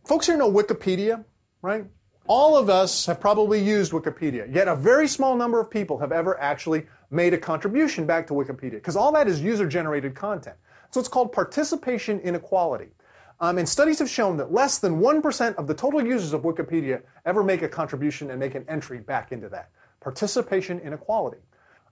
Folks 0.04 0.26
here 0.26 0.36
know 0.36 0.52
Wikipedia, 0.52 1.24
right? 1.62 1.86
All 2.26 2.56
of 2.56 2.68
us 2.68 3.06
have 3.06 3.20
probably 3.20 3.62
used 3.62 3.92
Wikipedia, 3.92 4.52
yet 4.54 4.68
a 4.68 4.76
very 4.76 5.08
small 5.08 5.36
number 5.36 5.58
of 5.60 5.70
people 5.70 5.98
have 5.98 6.12
ever 6.12 6.38
actually 6.38 6.86
made 7.10 7.32
a 7.34 7.38
contribution 7.38 8.06
back 8.06 8.26
to 8.26 8.34
Wikipedia, 8.34 8.72
because 8.72 8.96
all 8.96 9.12
that 9.12 9.26
is 9.26 9.40
user 9.40 9.66
generated 9.66 10.14
content. 10.14 10.56
So 10.90 11.00
it's 11.00 11.08
called 11.08 11.32
participation 11.32 12.20
inequality. 12.20 12.90
Um, 13.42 13.58
and 13.58 13.68
studies 13.68 13.98
have 13.98 14.08
shown 14.08 14.36
that 14.36 14.52
less 14.52 14.78
than 14.78 15.00
1% 15.00 15.56
of 15.56 15.66
the 15.66 15.74
total 15.74 16.00
users 16.00 16.32
of 16.32 16.42
Wikipedia 16.42 17.02
ever 17.26 17.42
make 17.42 17.62
a 17.62 17.68
contribution 17.68 18.30
and 18.30 18.38
make 18.38 18.54
an 18.54 18.64
entry 18.68 19.00
back 19.00 19.32
into 19.32 19.48
that. 19.48 19.70
Participation 19.98 20.78
inequality. 20.78 21.38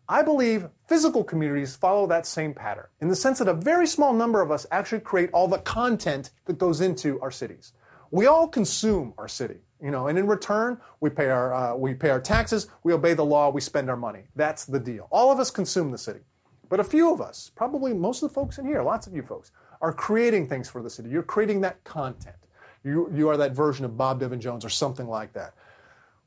I 0.09 0.23
believe 0.23 0.69
physical 0.87 1.25
communities 1.25 1.75
follow 1.75 2.07
that 2.07 2.25
same 2.25 2.55
pattern 2.55 2.87
in 3.01 3.09
the 3.09 3.17
sense 3.17 3.41
that 3.41 3.49
a 3.49 3.55
very 3.55 3.89
small 3.89 4.13
number 4.13 4.41
of 4.41 4.53
us 4.53 4.65
actually 4.71 5.01
create 5.01 5.31
all 5.33 5.49
the 5.49 5.59
content 5.59 6.31
that 6.45 6.57
goes 6.57 6.81
into 6.81 7.21
our 7.21 7.33
cities. 7.33 7.73
We 8.13 8.27
all 8.27 8.47
consume 8.47 9.13
our 9.19 9.29
city, 9.29 9.59
you 9.83 9.91
know, 9.91 10.07
and 10.07 10.17
in 10.17 10.29
return, 10.29 10.81
we 11.01 11.11
pay 11.11 11.31
our, 11.31 11.53
uh, 11.53 11.75
we 11.75 11.95
pay 11.95 12.11
our 12.11 12.21
taxes, 12.21 12.69
we 12.85 12.93
obey 12.93 13.15
the 13.15 13.25
law, 13.25 13.51
we 13.51 13.61
spend 13.61 13.91
our 13.91 13.97
money. 13.97 14.23
That's 14.37 14.67
the 14.67 14.79
deal. 14.79 15.09
All 15.11 15.33
of 15.33 15.41
us 15.41 15.51
consume 15.51 15.91
the 15.91 15.99
city. 15.99 16.21
But 16.69 16.79
a 16.79 16.85
few 16.85 17.13
of 17.13 17.21
us, 17.21 17.51
probably 17.57 17.93
most 17.93 18.23
of 18.23 18.31
the 18.31 18.35
folks 18.35 18.59
in 18.59 18.65
here, 18.65 18.83
lots 18.83 19.09
of 19.09 19.15
you 19.15 19.23
folks, 19.23 19.51
are 19.81 19.93
creating 19.93 20.49
things 20.49 20.69
for 20.69 20.83
the 20.83 20.91
city. 20.91 21.09
You're 21.09 21.23
creating 21.23 21.61
that 21.63 21.83
content. 21.85 22.37
You, 22.85 23.11
you 23.15 23.29
are 23.29 23.37
that 23.37 23.53
version 23.53 23.85
of 23.85 23.97
Bob 23.97 24.21
Devin 24.21 24.41
Jones 24.41 24.65
or 24.65 24.69
something 24.69 25.09
like 25.09 25.33
that. 25.35 25.55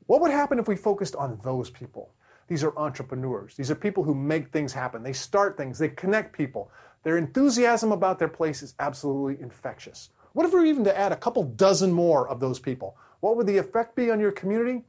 What 0.06 0.20
would 0.20 0.30
happen 0.30 0.58
if 0.58 0.68
we 0.68 0.76
focused 0.76 1.16
on 1.16 1.38
those 1.42 1.70
people? 1.70 2.10
These 2.46 2.62
are 2.62 2.76
entrepreneurs. 2.76 3.54
These 3.54 3.70
are 3.70 3.74
people 3.74 4.04
who 4.04 4.14
make 4.14 4.50
things 4.50 4.72
happen. 4.72 5.02
They 5.02 5.12
start 5.12 5.56
things, 5.56 5.78
they 5.78 5.88
connect 5.88 6.36
people. 6.36 6.70
Their 7.02 7.16
enthusiasm 7.16 7.92
about 7.92 8.18
their 8.18 8.28
place 8.28 8.62
is 8.62 8.74
absolutely 8.78 9.42
infectious. 9.42 10.10
What 10.32 10.46
if 10.46 10.52
we 10.52 10.60
were 10.60 10.66
even 10.66 10.84
to 10.84 10.98
add 10.98 11.12
a 11.12 11.16
couple 11.16 11.44
dozen 11.44 11.92
more 11.92 12.28
of 12.28 12.40
those 12.40 12.58
people? 12.58 12.96
What 13.20 13.36
would 13.36 13.46
the 13.46 13.58
effect 13.58 13.94
be 13.94 14.10
on 14.10 14.20
your 14.20 14.32
community? 14.32 14.84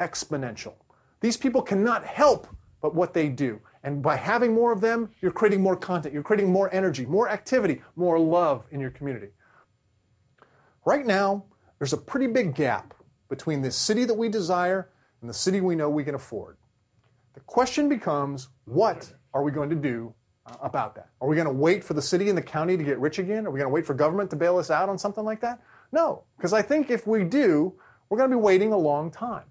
Exponential. 0.00 0.74
These 1.20 1.36
people 1.36 1.62
cannot 1.62 2.04
help 2.04 2.46
but 2.80 2.94
what 2.94 3.14
they 3.14 3.28
do. 3.28 3.60
And 3.86 4.02
by 4.02 4.16
having 4.16 4.52
more 4.52 4.72
of 4.72 4.80
them, 4.80 5.10
you're 5.20 5.30
creating 5.30 5.62
more 5.62 5.76
content, 5.76 6.12
you're 6.12 6.24
creating 6.24 6.50
more 6.50 6.74
energy, 6.74 7.06
more 7.06 7.28
activity, 7.30 7.82
more 7.94 8.18
love 8.18 8.64
in 8.72 8.80
your 8.80 8.90
community. 8.90 9.28
Right 10.84 11.06
now, 11.06 11.44
there's 11.78 11.92
a 11.92 11.96
pretty 11.96 12.26
big 12.26 12.56
gap 12.56 12.94
between 13.28 13.62
the 13.62 13.70
city 13.70 14.04
that 14.04 14.14
we 14.14 14.28
desire 14.28 14.90
and 15.20 15.30
the 15.30 15.34
city 15.34 15.60
we 15.60 15.76
know 15.76 15.88
we 15.88 16.02
can 16.02 16.16
afford. 16.16 16.56
The 17.34 17.40
question 17.40 17.88
becomes 17.88 18.48
what 18.64 19.12
are 19.32 19.44
we 19.44 19.52
going 19.52 19.70
to 19.70 19.76
do 19.76 20.12
uh, 20.46 20.56
about 20.62 20.96
that? 20.96 21.10
Are 21.20 21.28
we 21.28 21.36
going 21.36 21.46
to 21.46 21.52
wait 21.52 21.84
for 21.84 21.94
the 21.94 22.02
city 22.02 22.28
and 22.28 22.36
the 22.36 22.42
county 22.42 22.76
to 22.76 22.82
get 22.82 22.98
rich 22.98 23.20
again? 23.20 23.46
Are 23.46 23.52
we 23.52 23.60
going 23.60 23.70
to 23.70 23.74
wait 23.74 23.86
for 23.86 23.94
government 23.94 24.30
to 24.30 24.36
bail 24.36 24.58
us 24.58 24.68
out 24.68 24.88
on 24.88 24.98
something 24.98 25.24
like 25.24 25.40
that? 25.42 25.62
No, 25.92 26.24
because 26.36 26.52
I 26.52 26.60
think 26.60 26.90
if 26.90 27.06
we 27.06 27.22
do, 27.22 27.72
we're 28.08 28.18
going 28.18 28.30
to 28.30 28.36
be 28.36 28.42
waiting 28.42 28.72
a 28.72 28.78
long 28.78 29.12
time. 29.12 29.44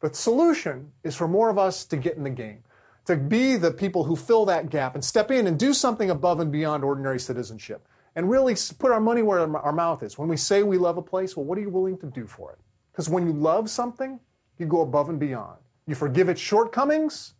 The 0.00 0.14
solution 0.14 0.92
is 1.02 1.16
for 1.16 1.26
more 1.26 1.50
of 1.50 1.58
us 1.58 1.84
to 1.86 1.96
get 1.96 2.16
in 2.16 2.22
the 2.22 2.30
game, 2.30 2.62
to 3.06 3.16
be 3.16 3.56
the 3.56 3.70
people 3.70 4.04
who 4.04 4.16
fill 4.16 4.44
that 4.46 4.70
gap 4.70 4.94
and 4.94 5.04
step 5.04 5.30
in 5.30 5.46
and 5.46 5.58
do 5.58 5.72
something 5.72 6.10
above 6.10 6.40
and 6.40 6.52
beyond 6.52 6.84
ordinary 6.84 7.18
citizenship 7.18 7.86
and 8.14 8.30
really 8.30 8.56
put 8.78 8.90
our 8.90 9.00
money 9.00 9.22
where 9.22 9.40
our 9.58 9.72
mouth 9.72 10.02
is. 10.02 10.18
When 10.18 10.28
we 10.28 10.36
say 10.36 10.62
we 10.62 10.78
love 10.78 10.96
a 10.96 11.02
place, 11.02 11.36
well, 11.36 11.44
what 11.44 11.58
are 11.58 11.60
you 11.60 11.70
willing 11.70 11.98
to 11.98 12.06
do 12.06 12.26
for 12.26 12.52
it? 12.52 12.58
Because 12.92 13.08
when 13.08 13.26
you 13.26 13.32
love 13.32 13.70
something, 13.70 14.18
you 14.58 14.66
go 14.66 14.80
above 14.80 15.08
and 15.08 15.20
beyond. 15.20 15.58
You 15.86 15.94
forgive 15.94 16.28
its 16.28 16.40
shortcomings, 16.40 17.34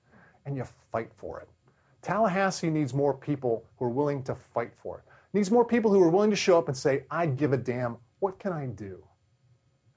and 0.44 0.56
you 0.56 0.64
fight 0.92 1.10
for 1.16 1.40
it. 1.40 1.48
Tallahassee 2.02 2.70
needs 2.70 2.94
more 2.94 3.14
people 3.14 3.64
who 3.78 3.86
are 3.86 3.90
willing 3.90 4.22
to 4.24 4.34
fight 4.34 4.72
for 4.80 4.98
it. 4.98 5.04
Needs 5.32 5.50
more 5.50 5.64
people 5.64 5.90
who 5.90 6.00
are 6.02 6.08
willing 6.08 6.30
to 6.30 6.36
show 6.36 6.56
up 6.58 6.68
and 6.68 6.76
say, 6.76 7.04
I 7.10 7.26
give 7.26 7.52
a 7.52 7.56
damn. 7.56 7.96
What 8.20 8.38
can 8.38 8.52
I 8.52 8.66
do? 8.66 9.02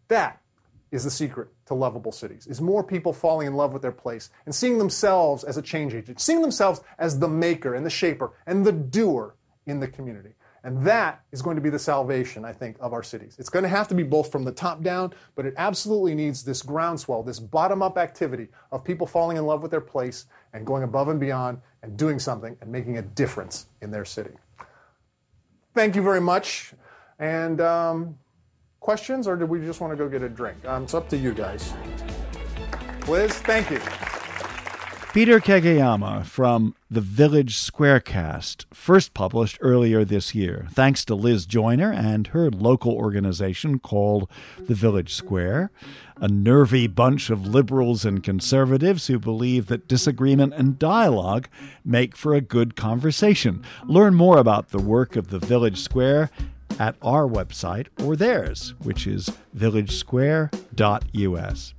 That 0.07 0.41
is 0.91 1.03
the 1.03 1.11
secret 1.11 1.49
to 1.65 1.73
lovable 1.73 2.11
cities, 2.11 2.47
is 2.47 2.61
more 2.61 2.83
people 2.83 3.13
falling 3.13 3.47
in 3.47 3.53
love 3.53 3.73
with 3.73 3.81
their 3.81 3.91
place 3.91 4.29
and 4.45 4.53
seeing 4.53 4.77
themselves 4.77 5.43
as 5.43 5.57
a 5.57 5.61
change 5.61 5.93
agent, 5.93 6.19
seeing 6.19 6.41
themselves 6.41 6.81
as 6.97 7.19
the 7.19 7.27
maker 7.27 7.75
and 7.75 7.85
the 7.85 7.89
shaper 7.89 8.31
and 8.47 8.65
the 8.65 8.71
doer 8.71 9.35
in 9.65 9.79
the 9.79 9.87
community. 9.87 10.33
And 10.63 10.85
that 10.85 11.23
is 11.31 11.41
going 11.41 11.55
to 11.55 11.61
be 11.61 11.69
the 11.69 11.79
salvation, 11.79 12.43
I 12.43 12.51
think, 12.51 12.75
of 12.79 12.91
our 12.91 13.03
cities. 13.03 13.37
It's 13.39 13.49
going 13.49 13.63
to 13.63 13.69
have 13.69 13.87
to 13.89 13.95
be 13.95 14.03
both 14.03 14.31
from 14.31 14.43
the 14.43 14.51
top 14.51 14.81
down, 14.81 15.13
but 15.35 15.45
it 15.45 15.53
absolutely 15.57 16.15
needs 16.15 16.43
this 16.43 16.61
groundswell, 16.61 17.23
this 17.23 17.39
bottom 17.39 17.81
up 17.81 17.97
activity 17.97 18.49
of 18.71 18.83
people 18.83 19.07
falling 19.07 19.37
in 19.37 19.45
love 19.45 19.61
with 19.61 19.71
their 19.71 19.79
place 19.79 20.25
and 20.51 20.65
going 20.65 20.83
above 20.83 21.07
and 21.07 21.19
beyond 21.19 21.61
and 21.81 21.95
doing 21.95 22.19
something 22.19 22.57
and 22.59 22.69
making 22.69 22.97
a 22.97 23.01
difference 23.01 23.67
in 23.81 23.91
their 23.91 24.03
city. 24.03 24.31
Thank 25.73 25.95
you 25.95 26.01
very 26.01 26.19
much. 26.19 26.73
And 27.19 27.61
um, 27.61 28.17
questions, 28.79 29.27
or 29.27 29.35
do 29.35 29.45
we 29.45 29.59
just 29.59 29.81
want 29.81 29.91
to 29.91 29.97
go 29.97 30.09
get 30.09 30.23
a 30.23 30.29
drink? 30.29 30.65
Um, 30.65 30.83
it's 30.83 30.93
up 30.93 31.09
to 31.09 31.17
you 31.17 31.33
guys. 31.33 31.73
Liz, 33.07 33.33
thank 33.39 33.69
you. 33.69 33.79
Peter 35.11 35.39
Kageyama 35.39 36.23
from 36.23 36.75
the 36.91 37.01
Village 37.01 37.57
Squarecast, 37.57 38.65
first 38.71 39.15
published 39.15 39.57
earlier 39.59 40.05
this 40.05 40.35
year, 40.35 40.67
thanks 40.71 41.03
to 41.05 41.15
Liz 41.15 41.47
Joyner 41.47 41.91
and 41.91 42.27
her 42.27 42.51
local 42.51 42.93
organization 42.93 43.79
called 43.79 44.29
The 44.59 44.75
Village 44.75 45.15
Square, 45.15 45.71
a 46.17 46.27
nervy 46.27 46.85
bunch 46.85 47.31
of 47.31 47.47
liberals 47.47 48.05
and 48.05 48.23
conservatives 48.23 49.07
who 49.07 49.17
believe 49.17 49.65
that 49.65 49.87
disagreement 49.87 50.53
and 50.53 50.77
dialogue 50.77 51.49
make 51.83 52.15
for 52.15 52.35
a 52.35 52.41
good 52.41 52.75
conversation. 52.75 53.63
Learn 53.85 54.13
more 54.13 54.37
about 54.37 54.69
the 54.69 54.77
work 54.77 55.15
of 55.15 55.31
the 55.31 55.39
Village 55.39 55.81
Square 55.81 56.29
at 56.79 56.95
our 57.01 57.27
website 57.27 57.87
or 58.03 58.15
theirs, 58.15 58.73
which 58.81 59.05
is 59.05 59.29
villagesquare.us. 59.55 61.73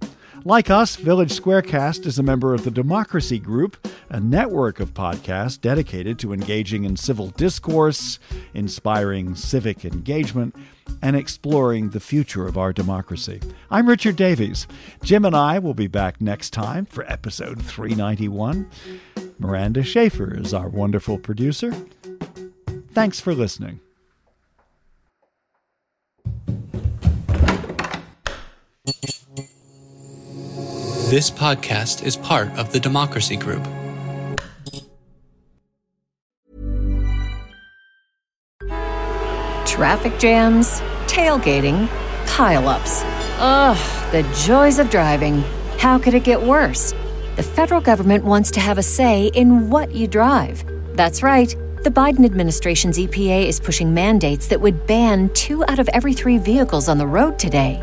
Like 0.45 0.71
us, 0.71 0.97
Village 0.97 1.39
Squarecast 1.39 2.07
is 2.07 2.19
a 2.19 2.23
member 2.23 2.55
of 2.55 2.65
the 2.65 2.71
Democracy 2.71 3.39
Group, 3.39 3.77
a 4.09 4.19
network 4.19 4.81
of 4.81 4.95
podcasts 4.95 5.61
dedicated 5.61 6.19
to 6.19 6.33
engaging 6.33 6.85
in 6.85 6.97
civil 6.97 7.27
discourse, 7.29 8.19
inspiring 8.55 9.35
civic 9.35 9.85
engagement, 9.85 10.57
and 11.03 11.15
exploring 11.15 11.91
the 11.91 12.01
future 12.01 12.47
of 12.47 12.57
our 12.57 12.73
democracy. 12.73 13.41
I'm 13.71 13.87
Richard 13.87 14.17
Davies. 14.17 14.67
Jim 15.03 15.27
and 15.27 15.37
I 15.37 15.59
will 15.59 15.75
be 15.75 15.89
back 15.89 16.23
next 16.23 16.55
time 16.55 16.87
for 16.87 17.05
episode 17.11 17.63
391. 17.63 18.67
Miranda 19.39 19.83
Schaefer 19.83 20.39
is 20.39 20.55
our 20.55 20.69
wonderful 20.69 21.19
producer. 21.19 21.75
Thanks 22.93 23.21
for 23.21 23.35
listening. 23.35 23.81
This 31.11 31.29
podcast 31.29 32.07
is 32.07 32.17
part 32.17 32.57
of 32.57 32.73
the 32.73 32.79
Democracy 32.79 33.35
Group. 33.35 33.65
Traffic 39.67 40.17
jams, 40.21 40.79
tailgating, 41.09 41.89
pileups. 42.27 43.03
Ugh, 43.41 44.13
the 44.13 44.23
joys 44.47 44.79
of 44.79 44.89
driving. 44.89 45.41
How 45.79 45.99
could 45.99 46.15
it 46.15 46.23
get 46.23 46.41
worse? 46.41 46.95
The 47.35 47.43
federal 47.43 47.81
government 47.81 48.25
wants 48.25 48.53
to 48.53 48.61
have 48.61 48.79
a 48.79 48.83
say 48.85 49.33
in 49.35 49.69
what 49.69 49.91
you 49.93 50.07
drive. 50.07 50.63
That's 50.95 51.25
right. 51.25 51.49
The 51.83 51.91
Biden 51.91 52.25
administration's 52.25 52.99
EPA 52.99 53.47
is 53.47 53.59
pushing 53.59 53.93
mandates 53.93 54.47
that 54.47 54.61
would 54.61 54.87
ban 54.87 55.29
two 55.31 55.65
out 55.65 55.81
of 55.81 55.89
every 55.89 56.13
three 56.13 56.39
vehicles 56.39 56.89
on 56.89 56.99
the 56.99 57.07
road 57.09 57.37
today. 57.37 57.83